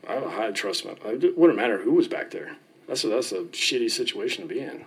I 0.07 0.15
don't 0.15 0.25
know 0.25 0.29
how 0.29 0.45
to 0.47 0.51
trust 0.51 0.83
him. 0.83 0.97
It 1.05 1.37
wouldn't 1.37 1.57
matter 1.57 1.77
who 1.77 1.93
was 1.93 2.07
back 2.07 2.31
there. 2.31 2.57
That's 2.87 3.03
a, 3.05 3.07
that's 3.07 3.31
a 3.31 3.43
shitty 3.45 3.89
situation 3.89 4.45
to 4.45 4.53
be 4.53 4.59
in. 4.59 4.85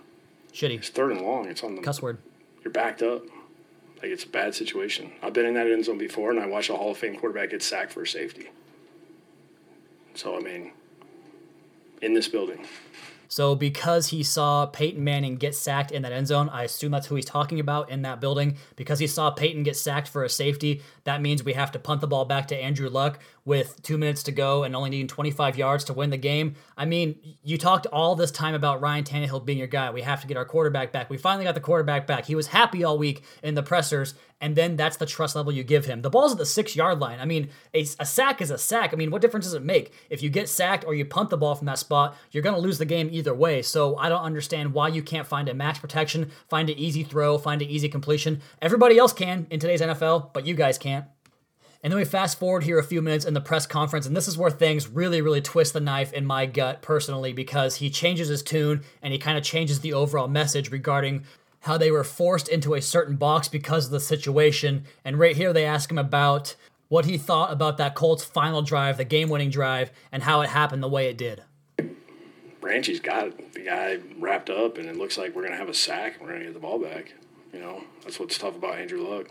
Shitty. 0.53 0.77
It's 0.77 0.89
third 0.89 1.11
and 1.11 1.21
long. 1.21 1.47
It's 1.47 1.63
on 1.63 1.75
the 1.75 1.81
cuss 1.81 2.01
word. 2.01 2.19
You're 2.63 2.71
backed 2.71 3.01
up. 3.01 3.23
Like 4.01 4.11
it's 4.11 4.23
a 4.23 4.29
bad 4.29 4.53
situation. 4.53 5.11
I've 5.21 5.33
been 5.33 5.45
in 5.45 5.53
that 5.55 5.67
end 5.67 5.85
zone 5.85 5.97
before, 5.97 6.31
and 6.31 6.39
I 6.39 6.45
watched 6.45 6.69
a 6.69 6.75
Hall 6.75 6.91
of 6.91 6.97
Fame 6.97 7.15
quarterback 7.15 7.51
get 7.51 7.63
sacked 7.63 7.91
for 7.91 8.03
a 8.03 8.07
safety. 8.07 8.49
So 10.13 10.37
I 10.37 10.41
mean, 10.41 10.71
in 12.01 12.13
this 12.13 12.27
building. 12.27 12.65
So 13.27 13.55
because 13.55 14.07
he 14.07 14.23
saw 14.23 14.65
Peyton 14.67 15.03
Manning 15.03 15.35
get 15.35 15.55
sacked 15.55 15.91
in 15.91 16.03
that 16.03 16.11
end 16.11 16.27
zone, 16.27 16.49
I 16.49 16.63
assume 16.63 16.91
that's 16.91 17.07
who 17.07 17.15
he's 17.15 17.25
talking 17.25 17.59
about 17.59 17.89
in 17.89 18.03
that 18.03 18.21
building. 18.21 18.57
Because 18.75 18.99
he 18.99 19.07
saw 19.07 19.31
Peyton 19.31 19.63
get 19.63 19.75
sacked 19.75 20.07
for 20.07 20.23
a 20.23 20.29
safety, 20.29 20.81
that 21.05 21.21
means 21.21 21.43
we 21.43 21.53
have 21.53 21.71
to 21.71 21.79
punt 21.79 22.01
the 22.01 22.07
ball 22.07 22.25
back 22.25 22.47
to 22.49 22.55
Andrew 22.55 22.89
Luck 22.89 23.19
with 23.45 23.81
two 23.83 23.97
minutes 23.97 24.23
to 24.23 24.31
go 24.31 24.63
and 24.63 24.75
only 24.75 24.89
needing 24.89 25.07
25 25.07 25.55
yards 25.55 25.83
to 25.85 25.93
win 25.93 26.09
the 26.09 26.17
game. 26.17 26.55
I 26.75 26.85
mean, 26.85 27.19
you 27.43 27.59
talked 27.59 27.85
all 27.87 28.15
this 28.15 28.31
time 28.31 28.55
about 28.55 28.81
Ryan 28.81 29.03
Tannehill 29.03 29.45
being 29.45 29.59
your 29.59 29.67
guy. 29.67 29.91
We 29.91 30.01
have 30.01 30.21
to 30.21 30.27
get 30.27 30.35
our 30.35 30.45
quarterback 30.45 30.91
back. 30.91 31.11
We 31.11 31.17
finally 31.17 31.45
got 31.45 31.53
the 31.53 31.61
quarterback 31.61 32.07
back. 32.07 32.25
He 32.25 32.33
was 32.33 32.47
happy 32.47 32.83
all 32.83 32.97
week 32.97 33.23
in 33.43 33.53
the 33.53 33.61
pressers, 33.61 34.15
and 34.41 34.55
then 34.55 34.75
that's 34.75 34.97
the 34.97 35.05
trust 35.05 35.35
level 35.35 35.51
you 35.51 35.63
give 35.63 35.85
him. 35.85 36.01
The 36.01 36.09
ball's 36.09 36.31
at 36.31 36.39
the 36.39 36.45
six 36.45 36.75
yard 36.75 36.99
line. 36.99 37.19
I 37.19 37.25
mean, 37.25 37.49
a, 37.75 37.81
a 37.99 38.05
sack 38.05 38.41
is 38.41 38.49
a 38.49 38.57
sack. 38.57 38.91
I 38.91 38.95
mean, 38.95 39.11
what 39.11 39.21
difference 39.21 39.45
does 39.45 39.53
it 39.53 39.63
make? 39.63 39.93
If 40.09 40.23
you 40.23 40.29
get 40.29 40.49
sacked 40.49 40.85
or 40.85 40.95
you 40.95 41.05
punt 41.05 41.29
the 41.29 41.37
ball 41.37 41.53
from 41.53 41.67
that 41.67 41.77
spot, 41.77 42.17
you're 42.31 42.43
going 42.43 42.55
to 42.55 42.61
lose 42.61 42.79
the 42.79 42.85
game 42.85 43.09
either 43.11 43.33
way. 43.33 43.61
So 43.61 43.95
I 43.97 44.09
don't 44.09 44.23
understand 44.23 44.73
why 44.73 44.87
you 44.87 45.03
can't 45.03 45.27
find 45.27 45.47
a 45.49 45.53
max 45.53 45.77
protection, 45.77 46.31
find 46.49 46.67
an 46.69 46.79
easy 46.79 47.03
throw, 47.03 47.37
find 47.37 47.61
an 47.61 47.69
easy 47.69 47.89
completion. 47.89 48.41
Everybody 48.59 48.97
else 48.97 49.13
can 49.13 49.45
in 49.51 49.59
today's 49.59 49.81
NFL, 49.81 50.33
but 50.33 50.47
you 50.47 50.55
guys 50.55 50.77
can't. 50.77 50.94
And 51.85 51.91
then 51.91 51.99
we 51.99 52.05
fast 52.05 52.39
forward 52.39 52.63
here 52.63 52.79
a 52.79 52.83
few 52.83 52.99
minutes 52.99 53.25
in 53.25 53.35
the 53.35 53.41
press 53.41 53.67
conference, 53.67 54.07
and 54.07 54.17
this 54.17 54.27
is 54.27 54.39
where 54.39 54.49
things 54.49 54.87
really, 54.87 55.21
really 55.21 55.39
twist 55.39 55.73
the 55.73 55.79
knife 55.79 56.11
in 56.13 56.25
my 56.25 56.47
gut 56.47 56.81
personally 56.81 57.31
because 57.31 57.75
he 57.75 57.91
changes 57.91 58.27
his 58.27 58.41
tune 58.41 58.81
and 59.03 59.13
he 59.13 59.19
kind 59.19 59.37
of 59.37 59.43
changes 59.43 59.81
the 59.81 59.93
overall 59.93 60.27
message 60.27 60.71
regarding 60.71 61.25
how 61.59 61.77
they 61.77 61.91
were 61.91 62.03
forced 62.03 62.47
into 62.47 62.73
a 62.73 62.81
certain 62.81 63.17
box 63.17 63.47
because 63.47 63.85
of 63.85 63.91
the 63.91 63.99
situation. 63.99 64.85
And 65.03 65.19
right 65.19 65.35
here, 65.35 65.53
they 65.53 65.63
ask 65.63 65.91
him 65.91 65.99
about 65.99 66.55
what 66.87 67.05
he 67.05 67.19
thought 67.19 67.53
about 67.53 67.77
that 67.77 67.93
Colts 67.93 68.23
final 68.23 68.63
drive, 68.63 68.97
the 68.97 69.05
game 69.05 69.29
winning 69.29 69.51
drive, 69.51 69.91
and 70.11 70.23
how 70.23 70.41
it 70.41 70.49
happened 70.49 70.81
the 70.81 70.89
way 70.89 71.07
it 71.07 71.19
did. 71.19 71.43
Branchy's 72.61 72.99
got 72.99 73.53
the 73.53 73.63
guy 73.63 73.99
wrapped 74.17 74.49
up, 74.49 74.79
and 74.79 74.89
it 74.89 74.95
looks 74.95 75.19
like 75.19 75.35
we're 75.35 75.43
going 75.43 75.53
to 75.53 75.59
have 75.59 75.69
a 75.69 75.73
sack 75.75 76.13
and 76.13 76.23
we're 76.23 76.29
going 76.29 76.39
to 76.39 76.45
get 76.47 76.55
the 76.55 76.59
ball 76.59 76.79
back. 76.79 77.13
You 77.53 77.59
know, 77.59 77.83
that's 78.01 78.19
what's 78.19 78.39
tough 78.39 78.55
about 78.55 78.79
Andrew 78.79 79.07
Luck 79.07 79.27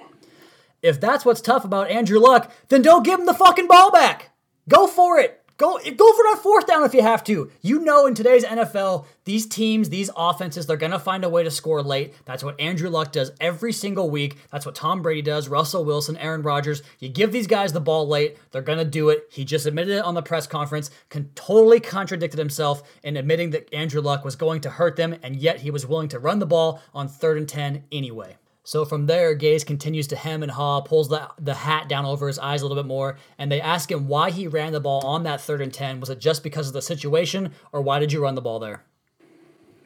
if 0.84 1.00
that's 1.00 1.24
what's 1.24 1.40
tough 1.40 1.64
about 1.64 1.90
Andrew 1.90 2.18
Luck, 2.18 2.52
then 2.68 2.82
don't 2.82 3.04
give 3.04 3.18
him 3.18 3.26
the 3.26 3.32
fucking 3.32 3.66
ball 3.66 3.90
back. 3.90 4.30
Go 4.68 4.86
for 4.86 5.18
it. 5.18 5.40
Go 5.56 5.78
go 5.78 6.12
for 6.12 6.24
that 6.24 6.40
fourth 6.42 6.66
down 6.66 6.84
if 6.84 6.92
you 6.92 7.00
have 7.00 7.24
to. 7.24 7.50
You 7.62 7.78
know 7.78 8.06
in 8.06 8.14
today's 8.14 8.44
NFL, 8.44 9.06
these 9.24 9.46
teams, 9.46 9.88
these 9.88 10.10
offenses, 10.16 10.66
they're 10.66 10.76
gonna 10.76 10.98
find 10.98 11.24
a 11.24 11.28
way 11.28 11.42
to 11.42 11.50
score 11.50 11.80
late. 11.80 12.12
That's 12.26 12.44
what 12.44 12.60
Andrew 12.60 12.90
Luck 12.90 13.12
does 13.12 13.30
every 13.40 13.72
single 13.72 14.10
week. 14.10 14.36
That's 14.50 14.66
what 14.66 14.74
Tom 14.74 15.00
Brady 15.00 15.22
does, 15.22 15.48
Russell 15.48 15.84
Wilson, 15.84 16.16
Aaron 16.18 16.42
Rodgers. 16.42 16.82
You 16.98 17.08
give 17.08 17.32
these 17.32 17.46
guys 17.46 17.72
the 17.72 17.80
ball 17.80 18.06
late, 18.06 18.36
they're 18.50 18.62
gonna 18.62 18.84
do 18.84 19.08
it. 19.08 19.28
He 19.30 19.44
just 19.44 19.64
admitted 19.64 19.96
it 19.96 20.04
on 20.04 20.14
the 20.14 20.22
press 20.22 20.46
conference, 20.46 20.90
con- 21.08 21.30
totally 21.34 21.80
contradicted 21.80 22.38
himself 22.38 22.82
in 23.04 23.16
admitting 23.16 23.50
that 23.50 23.72
Andrew 23.72 24.02
Luck 24.02 24.22
was 24.24 24.36
going 24.36 24.60
to 24.62 24.70
hurt 24.70 24.96
them, 24.96 25.16
and 25.22 25.36
yet 25.36 25.60
he 25.60 25.70
was 25.70 25.86
willing 25.86 26.08
to 26.08 26.18
run 26.18 26.40
the 26.40 26.46
ball 26.46 26.82
on 26.92 27.08
third 27.08 27.38
and 27.38 27.48
ten 27.48 27.84
anyway. 27.92 28.36
So 28.66 28.86
from 28.86 29.04
there, 29.04 29.36
Gase 29.36 29.64
continues 29.64 30.06
to 30.06 30.16
hem 30.16 30.42
and 30.42 30.50
haw, 30.50 30.80
pulls 30.80 31.10
the, 31.10 31.28
the 31.38 31.52
hat 31.52 31.86
down 31.86 32.06
over 32.06 32.26
his 32.26 32.38
eyes 32.38 32.62
a 32.62 32.66
little 32.66 32.82
bit 32.82 32.88
more, 32.88 33.18
and 33.36 33.52
they 33.52 33.60
ask 33.60 33.90
him 33.90 34.08
why 34.08 34.30
he 34.30 34.48
ran 34.48 34.72
the 34.72 34.80
ball 34.80 35.06
on 35.06 35.22
that 35.24 35.42
third 35.42 35.60
and 35.60 35.72
10. 35.72 36.00
Was 36.00 36.08
it 36.08 36.18
just 36.18 36.42
because 36.42 36.66
of 36.68 36.72
the 36.72 36.80
situation, 36.80 37.52
or 37.72 37.82
why 37.82 37.98
did 37.98 38.10
you 38.10 38.22
run 38.22 38.34
the 38.34 38.40
ball 38.40 38.58
there? 38.58 38.82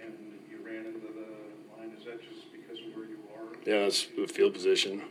And 0.01 0.15
you 0.49 0.65
ran 0.65 0.87
into 0.87 1.01
the 1.01 1.77
line, 1.77 1.93
is 1.99 2.05
that 2.05 2.23
just 2.23 2.53
because 2.53 2.79
of 2.79 2.97
where 2.97 3.07
you 3.07 3.19
are? 3.35 3.53
Yeah, 3.67 3.83
that's 3.83 4.07
the 4.17 4.29
field 4.29 4.55
position. 4.55 5.03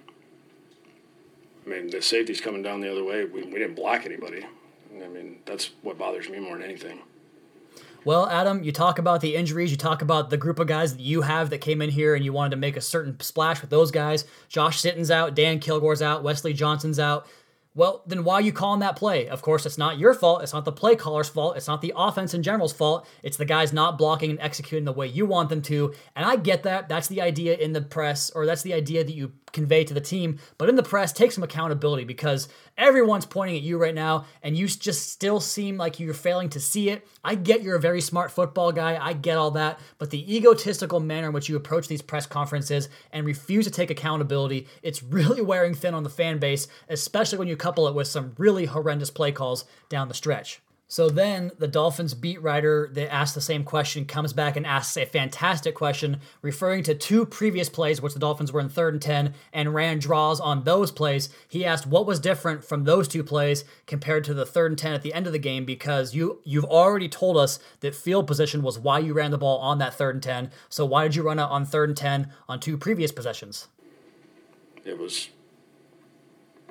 I 1.65 1.69
mean, 1.69 1.89
the 1.89 2.01
safety's 2.01 2.39
coming 2.39 2.61
down 2.61 2.79
the 2.79 2.89
other 2.89 3.03
way. 3.03 3.25
We, 3.25 3.43
we 3.43 3.59
didn't 3.59 3.75
block 3.75 4.05
anybody. 4.05 4.45
I 5.03 5.07
mean, 5.09 5.39
that's 5.45 5.71
what 5.81 5.97
bothers 5.97 6.29
me 6.29 6.39
more 6.39 6.53
than 6.53 6.63
anything. 6.63 7.01
Well, 8.07 8.29
Adam, 8.29 8.63
you 8.63 8.71
talk 8.71 8.99
about 8.99 9.19
the 9.19 9.35
injuries. 9.35 9.69
You 9.69 9.75
talk 9.75 10.01
about 10.01 10.29
the 10.29 10.37
group 10.37 10.59
of 10.59 10.67
guys 10.67 10.95
that 10.95 11.01
you 11.01 11.23
have 11.23 11.49
that 11.49 11.57
came 11.57 11.81
in 11.81 11.89
here 11.89 12.15
and 12.15 12.23
you 12.23 12.31
wanted 12.31 12.51
to 12.51 12.55
make 12.55 12.77
a 12.77 12.81
certain 12.81 13.19
splash 13.19 13.59
with 13.59 13.69
those 13.69 13.91
guys. 13.91 14.23
Josh 14.47 14.79
Sitton's 14.79 15.11
out, 15.11 15.35
Dan 15.35 15.59
Kilgore's 15.59 16.01
out, 16.01 16.23
Wesley 16.23 16.53
Johnson's 16.53 16.99
out. 16.99 17.27
Well, 17.77 18.01
then 18.07 18.23
why 18.23 18.33
are 18.33 18.41
you 18.41 18.51
calling 18.51 18.79
that 18.79 18.95
play? 18.95 19.27
Of 19.27 19.43
course, 19.43 19.67
it's 19.67 19.77
not 19.77 19.99
your 19.99 20.15
fault. 20.15 20.41
It's 20.41 20.51
not 20.51 20.65
the 20.65 20.71
play 20.71 20.95
caller's 20.95 21.29
fault. 21.29 21.55
It's 21.55 21.67
not 21.67 21.83
the 21.83 21.93
offense 21.95 22.33
in 22.33 22.41
general's 22.41 22.73
fault. 22.73 23.07
It's 23.21 23.37
the 23.37 23.45
guys 23.45 23.71
not 23.71 23.99
blocking 23.99 24.31
and 24.31 24.39
executing 24.39 24.85
the 24.85 24.91
way 24.91 25.05
you 25.05 25.27
want 25.27 25.49
them 25.49 25.61
to. 25.61 25.93
And 26.15 26.25
I 26.25 26.37
get 26.37 26.63
that. 26.63 26.89
That's 26.89 27.07
the 27.07 27.21
idea 27.21 27.55
in 27.55 27.73
the 27.73 27.81
press, 27.83 28.31
or 28.31 28.47
that's 28.47 28.63
the 28.63 28.73
idea 28.73 29.03
that 29.03 29.13
you 29.13 29.33
convey 29.51 29.83
to 29.83 29.93
the 29.93 30.01
team. 30.01 30.39
But 30.57 30.69
in 30.69 30.75
the 30.75 30.83
press, 30.83 31.13
take 31.13 31.31
some 31.31 31.43
accountability 31.43 32.03
because 32.03 32.47
everyone's 32.77 33.25
pointing 33.25 33.57
at 33.57 33.63
you 33.63 33.77
right 33.77 33.95
now, 33.95 34.25
and 34.43 34.57
you 34.57 34.67
just 34.67 35.09
still 35.09 35.39
seem 35.39 35.77
like 35.77 35.99
you're 35.99 36.13
failing 36.13 36.49
to 36.49 36.59
see 36.59 36.89
it. 36.89 37.07
I 37.23 37.35
get 37.35 37.61
you're 37.61 37.75
a 37.75 37.79
very 37.79 38.01
smart 38.01 38.31
football 38.31 38.71
guy. 38.71 38.97
I 38.99 39.13
get 39.13 39.37
all 39.37 39.51
that. 39.51 39.79
But 39.97 40.09
the 40.09 40.35
egotistical 40.35 40.99
manner 40.99 41.27
in 41.27 41.33
which 41.33 41.49
you 41.49 41.55
approach 41.55 41.87
these 41.87 42.01
press 42.01 42.25
conferences 42.25 42.89
and 43.11 43.25
refuse 43.25 43.65
to 43.65 43.71
take 43.71 43.89
accountability, 43.89 44.67
it's 44.81 45.03
really 45.17 45.41
wearing 45.41 45.73
thin 45.73 45.93
on 45.93 46.03
the 46.03 46.09
fan 46.09 46.39
base, 46.39 46.67
especially 46.89 47.37
when 47.37 47.47
you 47.47 47.55
couple 47.67 47.85
it 47.89 47.93
with 47.93 48.07
some 48.07 48.33
really 48.37 48.63
horrendous 48.63 49.09
play 49.09 49.29
calls 49.29 49.65
down 49.89 50.07
the 50.07 50.13
stretch. 50.13 50.61
So 50.87 51.09
then 51.09 51.51
the 51.59 51.67
Dolphins 51.67 52.13
beat 52.13 52.41
writer 52.41 52.89
that 52.93 53.13
asked 53.13 53.35
the 53.35 53.41
same 53.41 53.65
question 53.65 54.05
comes 54.05 54.31
back 54.31 54.55
and 54.55 54.65
asks 54.65 54.95
a 54.95 55.05
fantastic 55.05 55.75
question 55.75 56.21
referring 56.41 56.83
to 56.83 56.95
two 56.95 57.25
previous 57.25 57.67
plays 57.67 58.01
which 58.01 58.13
the 58.13 58.21
Dolphins 58.21 58.53
were 58.53 58.61
in 58.61 58.69
third 58.69 58.93
and 58.93 59.01
10 59.01 59.33
and 59.51 59.73
ran 59.73 59.99
draws 59.99 60.39
on 60.39 60.63
those 60.63 60.93
plays. 60.93 61.27
He 61.49 61.65
asked 61.65 61.85
what 61.85 62.05
was 62.05 62.21
different 62.21 62.63
from 62.63 62.85
those 62.85 63.09
two 63.09 63.21
plays 63.21 63.65
compared 63.85 64.23
to 64.23 64.33
the 64.33 64.45
third 64.45 64.71
and 64.71 64.79
10 64.79 64.93
at 64.93 65.01
the 65.01 65.13
end 65.13 65.27
of 65.27 65.33
the 65.33 65.39
game 65.39 65.65
because 65.65 66.15
you 66.15 66.39
you've 66.45 66.63
already 66.63 67.09
told 67.09 67.35
us 67.35 67.59
that 67.81 67.95
field 67.95 68.27
position 68.27 68.61
was 68.61 68.79
why 68.79 68.99
you 68.99 69.11
ran 69.11 69.31
the 69.31 69.37
ball 69.37 69.57
on 69.57 69.77
that 69.79 69.93
third 69.93 70.15
and 70.15 70.23
10. 70.23 70.51
So 70.69 70.85
why 70.85 71.03
did 71.03 71.15
you 71.15 71.23
run 71.23 71.37
it 71.37 71.41
on 71.41 71.65
third 71.65 71.89
and 71.89 71.97
10 71.97 72.31
on 72.47 72.61
two 72.61 72.77
previous 72.77 73.11
possessions? 73.11 73.67
It 74.85 74.97
was 74.97 75.27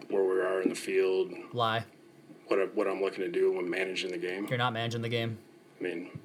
where 0.09 0.25
we 0.25 0.41
are 0.41 0.61
in 0.63 0.69
the 0.69 0.75
field, 0.75 1.33
Lie. 1.53 1.85
what, 2.49 2.61
I, 2.61 2.65
what 2.65 2.87
I'm 2.87 3.01
looking 3.01 3.25
to 3.25 3.31
do 3.31 3.53
when 3.53 3.69
managing 3.69 4.11
the 4.11 4.19
game. 4.19 4.47
You're 4.49 4.59
not 4.59 4.73
managing 4.73 5.03
the 5.03 5.09
game. 5.09 5.39
I 5.81 5.83
mean, 5.83 6.19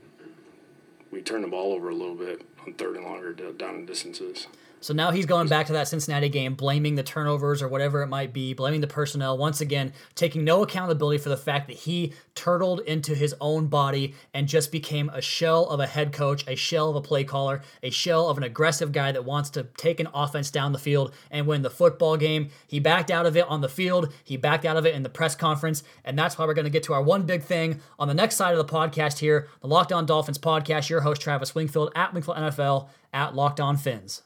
we 1.12 1.22
turn 1.22 1.42
the 1.42 1.48
ball 1.48 1.74
over 1.74 1.90
a 1.90 1.96
little 1.96 2.16
bit 2.16 2.42
on 2.66 2.74
third 2.74 2.96
and 2.96 3.06
longer 3.06 3.34
down 3.34 3.76
in 3.76 3.86
distances. 3.86 4.48
So 4.82 4.96
now 4.96 5.12
he's 5.12 5.28
going 5.28 5.48
back 5.48 5.68
to 5.68 5.74
that 5.74 5.88
Cincinnati 5.88 6.28
game, 6.28 6.56
blaming 6.56 6.96
the 6.96 7.04
turnovers 7.04 7.62
or 7.62 7.68
whatever 7.68 8.02
it 8.02 8.08
might 8.08 8.34
be, 8.34 8.56
blaming 8.56 8.82
the 8.82 8.88
personnel, 8.88 9.38
once 9.38 9.62
again, 9.62 9.94
taking 10.16 10.44
no 10.44 10.64
accountability 10.64 11.20
for 11.20 11.30
the 11.30 11.38
fact 11.38 11.68
that 11.68 11.78
he 11.78 12.14
turtled 12.34 12.80
into 12.82 13.14
his 13.14 13.36
own 13.40 13.68
body 13.68 14.16
and 14.34 14.48
just 14.48 14.72
became 14.72 15.10
a 15.10 15.22
shell 15.22 15.70
of 15.70 15.80
a 15.80 15.86
head 15.86 16.12
coach, 16.12 16.44
a 16.48 16.56
shell 16.56 16.90
of 16.90 16.96
a 16.96 17.02
play 17.02 17.24
caller, 17.24 17.62
a 17.84 17.92
shell 17.92 18.28
of 18.28 18.38
an 18.38 18.44
aggressive 18.44 18.92
guy 18.92 19.12
that 19.12 19.24
wants 19.24 19.52
to 19.52 19.68
take 19.78 20.00
an 20.00 20.08
offense 20.16 20.50
down 20.50 20.72
the 20.72 20.80
field 20.80 21.14
and 21.30 21.46
win 21.46 21.62
the 21.62 21.70
football 21.70 22.18
game. 22.18 22.50
He 22.66 22.80
backed 22.80 23.12
out 23.12 23.28
of 23.28 23.38
it 23.38 23.48
on 23.48 23.62
the 23.62 23.70
field, 23.70 24.12
he 24.24 24.36
backed 24.36 24.66
out 24.66 24.78
of 24.78 24.88
it 24.88 24.96
in 24.96 25.04
the 25.04 25.10
press 25.10 25.36
conference, 25.36 25.84
and 26.04 26.18
that's 26.18 26.40
why 26.40 26.46
we're 26.48 26.56
going 26.56 26.66
to 26.66 26.72
get 26.72 26.82
to 26.84 26.94
our 26.94 27.04
one 27.04 27.28
big 27.28 27.44
thing 27.44 27.80
on 28.00 28.08
the 28.08 28.16
next 28.16 28.36
side 28.36 28.58
of 28.58 28.68
the 28.68 28.74
podcast 28.74 29.20
here, 29.20 29.48
the 29.62 29.68
Locked 29.68 29.92
On 29.92 30.08
Dolphins 30.08 30.40
podcast. 30.40 30.90
Your 30.90 31.02
host, 31.02 31.22
Travis 31.22 31.54
Wingfield, 31.54 31.92
at 31.94 32.16
Wingfield 32.16 32.38
NFL, 32.38 32.90
at 33.14 33.36
Locked 33.36 33.60
On 33.60 33.78
Fins. 33.78 34.24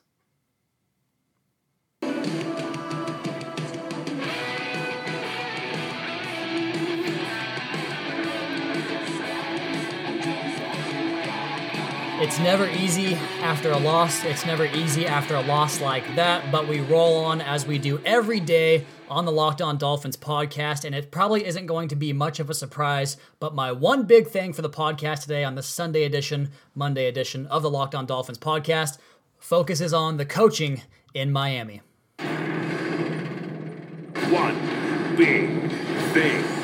It's 12.26 12.40
never 12.40 12.68
easy 12.68 13.14
after 13.44 13.70
a 13.70 13.78
loss. 13.78 14.24
It's 14.24 14.48
never 14.48 14.66
easy 14.66 15.06
after 15.06 15.36
a 15.36 15.42
loss 15.42 15.80
like 15.80 16.16
that, 16.16 16.52
but 16.52 16.68
we 16.68 16.80
roll 16.80 17.24
on 17.24 17.40
as 17.40 17.68
we 17.68 17.78
do 17.78 18.02
every 18.04 18.40
day 18.40 18.88
on 19.08 19.26
the 19.26 19.32
Locked 19.32 19.62
On 19.62 19.78
Dolphins 19.78 20.18
podcast, 20.18 20.86
and 20.86 20.96
it 20.96 21.12
probably 21.12 21.46
isn't 21.46 21.68
going 21.68 21.88
to 21.90 21.96
be 21.96 22.14
much 22.14 22.40
of 22.40 22.50
a 22.50 22.56
surprise. 22.56 23.18
But 23.40 23.54
my 23.54 23.72
one 23.72 24.08
big 24.08 24.28
thing 24.28 24.54
for 24.54 24.64
the 24.64 24.72
podcast 24.72 25.22
today 25.22 25.44
on 25.44 25.54
the 25.54 25.62
Sunday 25.62 26.04
edition, 26.04 26.50
Monday 26.74 27.06
edition 27.06 27.46
of 27.46 27.62
the 27.62 27.70
Locked 27.70 27.94
On 27.94 28.08
Dolphins 28.08 28.40
podcast 28.40 28.98
focuses 29.38 29.94
on 29.94 30.18
the 30.18 30.26
coaching 30.26 30.82
in 31.14 31.32
Miami. 31.32 31.84
One 34.32 35.16
big 35.16 35.70
thing. 36.12 36.55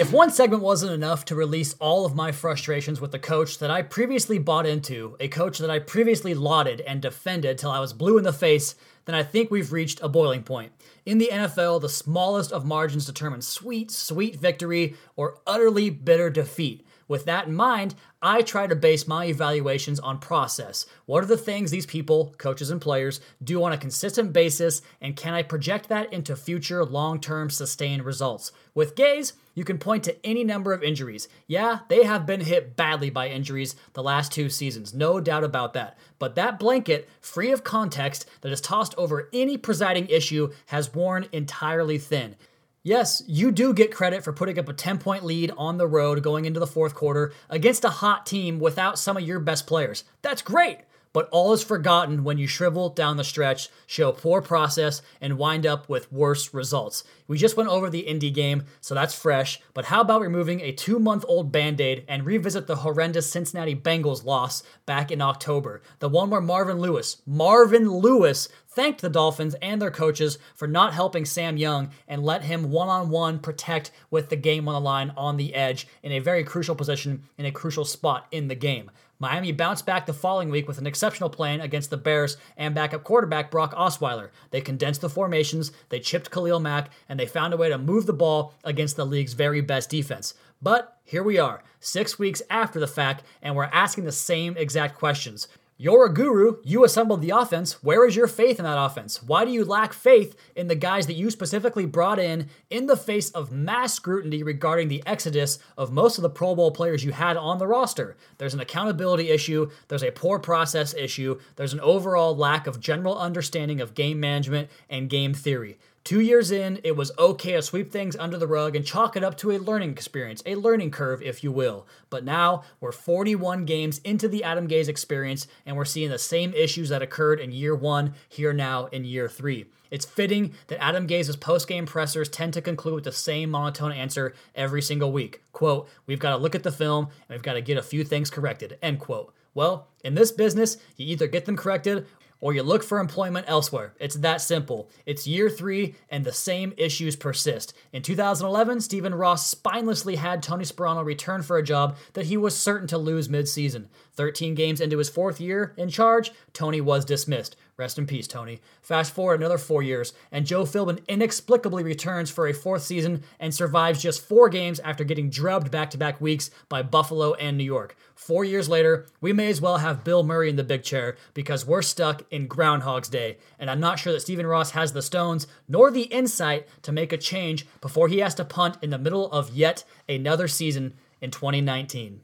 If 0.00 0.14
one 0.14 0.30
segment 0.30 0.62
wasn't 0.62 0.94
enough 0.94 1.26
to 1.26 1.34
release 1.34 1.74
all 1.74 2.06
of 2.06 2.14
my 2.14 2.32
frustrations 2.32 3.02
with 3.02 3.12
the 3.12 3.18
coach 3.18 3.58
that 3.58 3.70
I 3.70 3.82
previously 3.82 4.38
bought 4.38 4.64
into, 4.64 5.14
a 5.20 5.28
coach 5.28 5.58
that 5.58 5.68
I 5.68 5.78
previously 5.78 6.32
lauded 6.32 6.80
and 6.80 7.02
defended 7.02 7.58
till 7.58 7.70
I 7.70 7.80
was 7.80 7.92
blue 7.92 8.16
in 8.16 8.24
the 8.24 8.32
face, 8.32 8.76
then 9.04 9.14
I 9.14 9.22
think 9.22 9.50
we've 9.50 9.74
reached 9.74 10.00
a 10.00 10.08
boiling 10.08 10.42
point. 10.42 10.72
In 11.04 11.18
the 11.18 11.28
NFL, 11.30 11.82
the 11.82 11.90
smallest 11.90 12.50
of 12.50 12.64
margins 12.64 13.04
determine 13.04 13.42
sweet, 13.42 13.90
sweet 13.90 14.36
victory 14.36 14.94
or 15.16 15.36
utterly 15.46 15.90
bitter 15.90 16.30
defeat. 16.30 16.82
With 17.10 17.24
that 17.24 17.48
in 17.48 17.56
mind, 17.56 17.96
I 18.22 18.42
try 18.42 18.68
to 18.68 18.76
base 18.76 19.08
my 19.08 19.24
evaluations 19.24 19.98
on 19.98 20.20
process. 20.20 20.86
What 21.06 21.24
are 21.24 21.26
the 21.26 21.36
things 21.36 21.72
these 21.72 21.84
people, 21.84 22.36
coaches 22.38 22.70
and 22.70 22.80
players, 22.80 23.20
do 23.42 23.64
on 23.64 23.72
a 23.72 23.76
consistent 23.76 24.32
basis, 24.32 24.80
and 25.00 25.16
can 25.16 25.34
I 25.34 25.42
project 25.42 25.88
that 25.88 26.12
into 26.12 26.36
future 26.36 26.84
long 26.84 27.18
term 27.20 27.50
sustained 27.50 28.04
results? 28.04 28.52
With 28.76 28.94
Gase, 28.94 29.32
you 29.56 29.64
can 29.64 29.76
point 29.76 30.04
to 30.04 30.24
any 30.24 30.44
number 30.44 30.72
of 30.72 30.84
injuries. 30.84 31.26
Yeah, 31.48 31.80
they 31.88 32.04
have 32.04 32.26
been 32.26 32.42
hit 32.42 32.76
badly 32.76 33.10
by 33.10 33.26
injuries 33.26 33.74
the 33.94 34.04
last 34.04 34.30
two 34.30 34.48
seasons, 34.48 34.94
no 34.94 35.18
doubt 35.18 35.42
about 35.42 35.72
that. 35.72 35.98
But 36.20 36.36
that 36.36 36.60
blanket, 36.60 37.08
free 37.20 37.50
of 37.50 37.64
context, 37.64 38.24
that 38.42 38.52
is 38.52 38.60
tossed 38.60 38.94
over 38.96 39.28
any 39.32 39.56
presiding 39.56 40.06
issue 40.06 40.52
has 40.66 40.94
worn 40.94 41.26
entirely 41.32 41.98
thin. 41.98 42.36
Yes, 42.82 43.22
you 43.26 43.50
do 43.50 43.74
get 43.74 43.92
credit 43.92 44.24
for 44.24 44.32
putting 44.32 44.58
up 44.58 44.68
a 44.68 44.72
10 44.72 44.98
point 44.98 45.22
lead 45.22 45.52
on 45.56 45.76
the 45.76 45.86
road 45.86 46.22
going 46.22 46.46
into 46.46 46.60
the 46.60 46.66
fourth 46.66 46.94
quarter 46.94 47.32
against 47.50 47.84
a 47.84 47.90
hot 47.90 48.24
team 48.24 48.58
without 48.58 48.98
some 48.98 49.18
of 49.18 49.22
your 49.22 49.38
best 49.38 49.66
players. 49.66 50.04
That's 50.22 50.40
great. 50.40 50.78
But 51.12 51.28
all 51.30 51.52
is 51.52 51.64
forgotten 51.64 52.22
when 52.22 52.38
you 52.38 52.46
shrivel 52.46 52.88
down 52.88 53.16
the 53.16 53.24
stretch, 53.24 53.68
show 53.86 54.12
poor 54.12 54.40
process, 54.40 55.02
and 55.20 55.38
wind 55.38 55.66
up 55.66 55.88
with 55.88 56.12
worse 56.12 56.54
results. 56.54 57.02
We 57.26 57.36
just 57.36 57.56
went 57.56 57.68
over 57.68 57.90
the 57.90 58.00
Indy 58.00 58.30
game, 58.30 58.64
so 58.80 58.94
that's 58.94 59.14
fresh, 59.14 59.60
but 59.74 59.86
how 59.86 60.02
about 60.02 60.20
removing 60.20 60.60
a 60.60 60.72
two 60.72 61.00
month 61.00 61.24
old 61.26 61.50
band 61.50 61.80
aid 61.80 62.04
and 62.06 62.24
revisit 62.24 62.68
the 62.68 62.76
horrendous 62.76 63.30
Cincinnati 63.30 63.74
Bengals 63.74 64.24
loss 64.24 64.62
back 64.86 65.10
in 65.10 65.20
October? 65.20 65.82
The 65.98 66.08
one 66.08 66.30
where 66.30 66.40
Marvin 66.40 66.78
Lewis, 66.78 67.20
Marvin 67.26 67.90
Lewis, 67.90 68.48
thanked 68.68 69.00
the 69.00 69.08
Dolphins 69.08 69.56
and 69.60 69.82
their 69.82 69.90
coaches 69.90 70.38
for 70.54 70.68
not 70.68 70.94
helping 70.94 71.24
Sam 71.24 71.56
Young 71.56 71.90
and 72.06 72.22
let 72.22 72.44
him 72.44 72.70
one 72.70 72.88
on 72.88 73.10
one 73.10 73.40
protect 73.40 73.90
with 74.10 74.28
the 74.28 74.36
game 74.36 74.68
on 74.68 74.74
the 74.74 74.80
line 74.80 75.12
on 75.16 75.36
the 75.36 75.54
edge 75.54 75.88
in 76.04 76.12
a 76.12 76.20
very 76.20 76.44
crucial 76.44 76.76
position 76.76 77.24
in 77.36 77.46
a 77.46 77.52
crucial 77.52 77.84
spot 77.84 78.26
in 78.30 78.46
the 78.46 78.54
game. 78.54 78.90
Miami 79.20 79.52
bounced 79.52 79.84
back 79.84 80.06
the 80.06 80.14
following 80.14 80.48
week 80.48 80.66
with 80.66 80.78
an 80.78 80.86
exceptional 80.86 81.28
plan 81.28 81.60
against 81.60 81.90
the 81.90 81.98
Bears 81.98 82.38
and 82.56 82.74
backup 82.74 83.04
quarterback 83.04 83.50
Brock 83.50 83.74
Osweiler. 83.74 84.30
They 84.50 84.62
condensed 84.62 85.02
the 85.02 85.10
formations, 85.10 85.72
they 85.90 86.00
chipped 86.00 86.30
Khalil 86.30 86.58
Mack, 86.58 86.90
and 87.06 87.20
they 87.20 87.26
found 87.26 87.52
a 87.52 87.58
way 87.58 87.68
to 87.68 87.76
move 87.76 88.06
the 88.06 88.14
ball 88.14 88.54
against 88.64 88.96
the 88.96 89.04
league's 89.04 89.34
very 89.34 89.60
best 89.60 89.90
defense. 89.90 90.32
But 90.62 90.96
here 91.04 91.22
we 91.22 91.38
are, 91.38 91.62
six 91.80 92.18
weeks 92.18 92.40
after 92.48 92.80
the 92.80 92.86
fact, 92.86 93.22
and 93.42 93.54
we're 93.54 93.64
asking 93.64 94.04
the 94.04 94.12
same 94.12 94.56
exact 94.56 94.96
questions. 94.96 95.48
You're 95.82 96.04
a 96.04 96.12
guru. 96.12 96.58
You 96.62 96.84
assembled 96.84 97.22
the 97.22 97.30
offense. 97.30 97.82
Where 97.82 98.06
is 98.06 98.14
your 98.14 98.26
faith 98.26 98.58
in 98.58 98.66
that 98.66 98.76
offense? 98.76 99.22
Why 99.22 99.46
do 99.46 99.50
you 99.50 99.64
lack 99.64 99.94
faith 99.94 100.36
in 100.54 100.68
the 100.68 100.74
guys 100.74 101.06
that 101.06 101.14
you 101.14 101.30
specifically 101.30 101.86
brought 101.86 102.18
in 102.18 102.50
in 102.68 102.84
the 102.84 102.98
face 102.98 103.30
of 103.30 103.50
mass 103.50 103.94
scrutiny 103.94 104.42
regarding 104.42 104.88
the 104.88 105.02
exodus 105.06 105.58
of 105.78 105.90
most 105.90 106.18
of 106.18 106.22
the 106.22 106.28
Pro 106.28 106.54
Bowl 106.54 106.70
players 106.70 107.02
you 107.02 107.12
had 107.12 107.38
on 107.38 107.56
the 107.56 107.66
roster? 107.66 108.18
There's 108.36 108.52
an 108.52 108.60
accountability 108.60 109.30
issue, 109.30 109.70
there's 109.88 110.04
a 110.04 110.10
poor 110.10 110.38
process 110.38 110.92
issue, 110.92 111.40
there's 111.56 111.72
an 111.72 111.80
overall 111.80 112.36
lack 112.36 112.66
of 112.66 112.78
general 112.78 113.18
understanding 113.18 113.80
of 113.80 113.94
game 113.94 114.20
management 114.20 114.68
and 114.90 115.08
game 115.08 115.32
theory. 115.32 115.78
Two 116.02 116.20
years 116.20 116.50
in, 116.50 116.80
it 116.82 116.96
was 116.96 117.12
okay 117.18 117.52
to 117.52 117.62
sweep 117.62 117.92
things 117.92 118.16
under 118.16 118.38
the 118.38 118.46
rug 118.46 118.74
and 118.74 118.86
chalk 118.86 119.16
it 119.16 119.22
up 119.22 119.36
to 119.36 119.52
a 119.52 119.58
learning 119.58 119.90
experience, 119.90 120.42
a 120.46 120.54
learning 120.54 120.90
curve, 120.90 121.22
if 121.22 121.44
you 121.44 121.52
will. 121.52 121.86
But 122.08 122.24
now 122.24 122.64
we're 122.80 122.90
41 122.90 123.66
games 123.66 123.98
into 123.98 124.26
the 124.26 124.42
Adam 124.42 124.66
Gase 124.66 124.88
experience, 124.88 125.46
and 125.66 125.76
we're 125.76 125.84
seeing 125.84 126.10
the 126.10 126.18
same 126.18 126.54
issues 126.54 126.88
that 126.88 127.02
occurred 127.02 127.38
in 127.38 127.52
year 127.52 127.74
one 127.74 128.14
here 128.28 128.52
now 128.52 128.86
in 128.86 129.04
year 129.04 129.28
three. 129.28 129.66
It's 129.90 130.06
fitting 130.06 130.54
that 130.68 130.82
Adam 130.82 131.06
Gase's 131.06 131.36
post-game 131.36 131.84
pressers 131.84 132.28
tend 132.28 132.54
to 132.54 132.62
conclude 132.62 132.94
with 132.94 133.04
the 133.04 133.12
same 133.12 133.50
monotone 133.50 133.92
answer 133.92 134.34
every 134.54 134.82
single 134.82 135.12
week. 135.12 135.42
Quote, 135.52 135.88
we've 136.06 136.18
got 136.18 136.30
to 136.30 136.36
look 136.36 136.54
at 136.54 136.62
the 136.62 136.72
film 136.72 137.06
and 137.28 137.36
we've 137.36 137.42
got 137.42 137.54
to 137.54 137.60
get 137.60 137.76
a 137.76 137.82
few 137.82 138.04
things 138.04 138.30
corrected. 138.30 138.78
End 138.82 139.00
quote. 139.00 139.34
Well, 139.52 139.88
in 140.04 140.14
this 140.14 140.30
business, 140.30 140.76
you 140.96 141.06
either 141.08 141.26
get 141.26 141.44
them 141.44 141.56
corrected 141.56 142.06
or 142.40 142.54
you 142.54 142.62
look 142.62 142.82
for 142.82 142.98
employment 142.98 143.46
elsewhere. 143.48 143.94
It's 143.98 144.16
that 144.16 144.40
simple. 144.40 144.88
It's 145.06 145.26
year 145.26 145.50
three, 145.50 145.94
and 146.08 146.24
the 146.24 146.32
same 146.32 146.72
issues 146.76 147.16
persist. 147.16 147.74
In 147.92 148.02
2011, 148.02 148.80
Stephen 148.80 149.14
Ross 149.14 149.54
spinelessly 149.54 150.16
had 150.16 150.42
Tony 150.42 150.64
Sparano 150.64 151.04
return 151.04 151.42
for 151.42 151.58
a 151.58 151.62
job 151.62 151.96
that 152.14 152.26
he 152.26 152.36
was 152.36 152.56
certain 152.56 152.88
to 152.88 152.98
lose 152.98 153.28
midseason. 153.28 153.86
13 154.14 154.54
games 154.54 154.80
into 154.80 154.98
his 154.98 155.08
fourth 155.08 155.40
year 155.40 155.74
in 155.76 155.88
charge, 155.88 156.32
Tony 156.52 156.80
was 156.80 157.04
dismissed. 157.04 157.56
Rest 157.80 157.98
in 157.98 158.06
peace, 158.06 158.28
Tony. 158.28 158.60
Fast 158.82 159.14
forward 159.14 159.40
another 159.40 159.56
four 159.56 159.82
years, 159.82 160.12
and 160.30 160.46
Joe 160.46 160.64
Philbin 160.64 161.00
inexplicably 161.08 161.82
returns 161.82 162.30
for 162.30 162.46
a 162.46 162.52
fourth 162.52 162.82
season 162.82 163.22
and 163.38 163.54
survives 163.54 164.02
just 164.02 164.20
four 164.20 164.50
games 164.50 164.80
after 164.80 165.02
getting 165.02 165.30
drubbed 165.30 165.70
back 165.70 165.88
to 165.90 165.98
back 165.98 166.20
weeks 166.20 166.50
by 166.68 166.82
Buffalo 166.82 167.32
and 167.32 167.56
New 167.56 167.64
York. 167.64 167.96
Four 168.14 168.44
years 168.44 168.68
later, 168.68 169.06
we 169.22 169.32
may 169.32 169.48
as 169.48 169.62
well 169.62 169.78
have 169.78 170.04
Bill 170.04 170.22
Murray 170.22 170.50
in 170.50 170.56
the 170.56 170.62
big 170.62 170.82
chair 170.82 171.16
because 171.32 171.64
we're 171.64 171.80
stuck 171.80 172.22
in 172.30 172.48
Groundhog's 172.48 173.08
Day, 173.08 173.38
and 173.58 173.70
I'm 173.70 173.80
not 173.80 173.98
sure 173.98 174.12
that 174.12 174.20
Stephen 174.20 174.46
Ross 174.46 174.72
has 174.72 174.92
the 174.92 175.00
stones 175.00 175.46
nor 175.66 175.90
the 175.90 176.02
insight 176.02 176.68
to 176.82 176.92
make 176.92 177.14
a 177.14 177.16
change 177.16 177.66
before 177.80 178.08
he 178.08 178.18
has 178.18 178.34
to 178.34 178.44
punt 178.44 178.76
in 178.82 178.90
the 178.90 178.98
middle 178.98 179.32
of 179.32 179.54
yet 179.54 179.84
another 180.06 180.48
season 180.48 180.92
in 181.22 181.30
2019. 181.30 182.20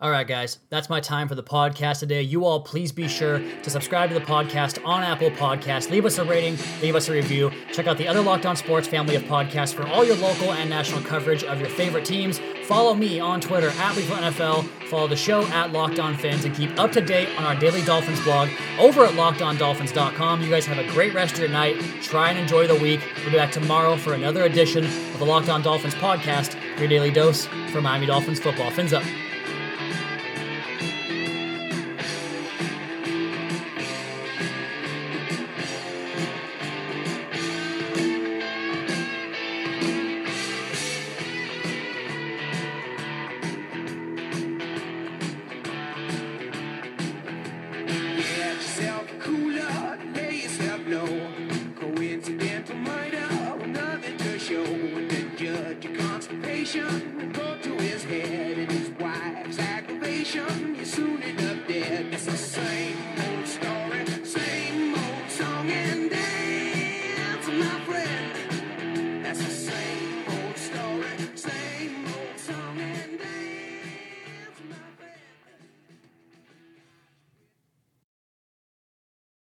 All 0.00 0.12
right, 0.12 0.28
guys, 0.28 0.60
that's 0.70 0.88
my 0.88 1.00
time 1.00 1.26
for 1.26 1.34
the 1.34 1.42
podcast 1.42 1.98
today. 1.98 2.22
You 2.22 2.44
all, 2.44 2.60
please 2.60 2.92
be 2.92 3.08
sure 3.08 3.40
to 3.40 3.68
subscribe 3.68 4.10
to 4.10 4.14
the 4.14 4.24
podcast 4.24 4.78
on 4.86 5.02
Apple 5.02 5.32
Podcasts. 5.32 5.90
Leave 5.90 6.06
us 6.06 6.18
a 6.18 6.24
rating, 6.24 6.56
leave 6.80 6.94
us 6.94 7.08
a 7.08 7.12
review. 7.12 7.50
Check 7.72 7.88
out 7.88 7.98
the 7.98 8.06
other 8.06 8.22
Locked 8.22 8.46
On 8.46 8.54
Sports 8.54 8.86
family 8.86 9.16
of 9.16 9.24
podcasts 9.24 9.74
for 9.74 9.84
all 9.88 10.04
your 10.04 10.14
local 10.14 10.52
and 10.52 10.70
national 10.70 11.00
coverage 11.00 11.42
of 11.42 11.58
your 11.58 11.68
favorite 11.68 12.04
teams. 12.04 12.38
Follow 12.66 12.94
me 12.94 13.18
on 13.18 13.40
Twitter 13.40 13.70
at 13.70 13.94
NFL. 13.96 14.68
Follow 14.88 15.08
the 15.08 15.16
show 15.16 15.42
at 15.48 15.72
Locked 15.72 15.98
On 15.98 16.16
Fins 16.16 16.44
and 16.44 16.54
keep 16.54 16.78
up 16.78 16.92
to 16.92 17.00
date 17.00 17.28
on 17.36 17.44
our 17.44 17.56
daily 17.56 17.82
Dolphins 17.82 18.22
blog 18.22 18.50
over 18.78 19.04
at 19.04 19.14
LockedOnDolphins.com. 19.14 20.42
You 20.42 20.48
guys 20.48 20.64
have 20.66 20.78
a 20.78 20.88
great 20.92 21.12
rest 21.12 21.34
of 21.34 21.40
your 21.40 21.48
night. 21.48 21.76
Try 22.02 22.30
and 22.30 22.38
enjoy 22.38 22.68
the 22.68 22.76
week. 22.76 23.00
We'll 23.16 23.32
be 23.32 23.36
back 23.36 23.50
tomorrow 23.50 23.96
for 23.96 24.14
another 24.14 24.44
edition 24.44 24.84
of 24.84 25.18
the 25.18 25.24
Locked 25.24 25.48
On 25.48 25.60
Dolphins 25.60 25.94
podcast, 25.94 26.54
your 26.78 26.86
daily 26.86 27.10
dose 27.10 27.46
for 27.72 27.80
Miami 27.80 28.06
Dolphins 28.06 28.38
football. 28.38 28.70
Fins 28.70 28.92
up. 28.92 29.02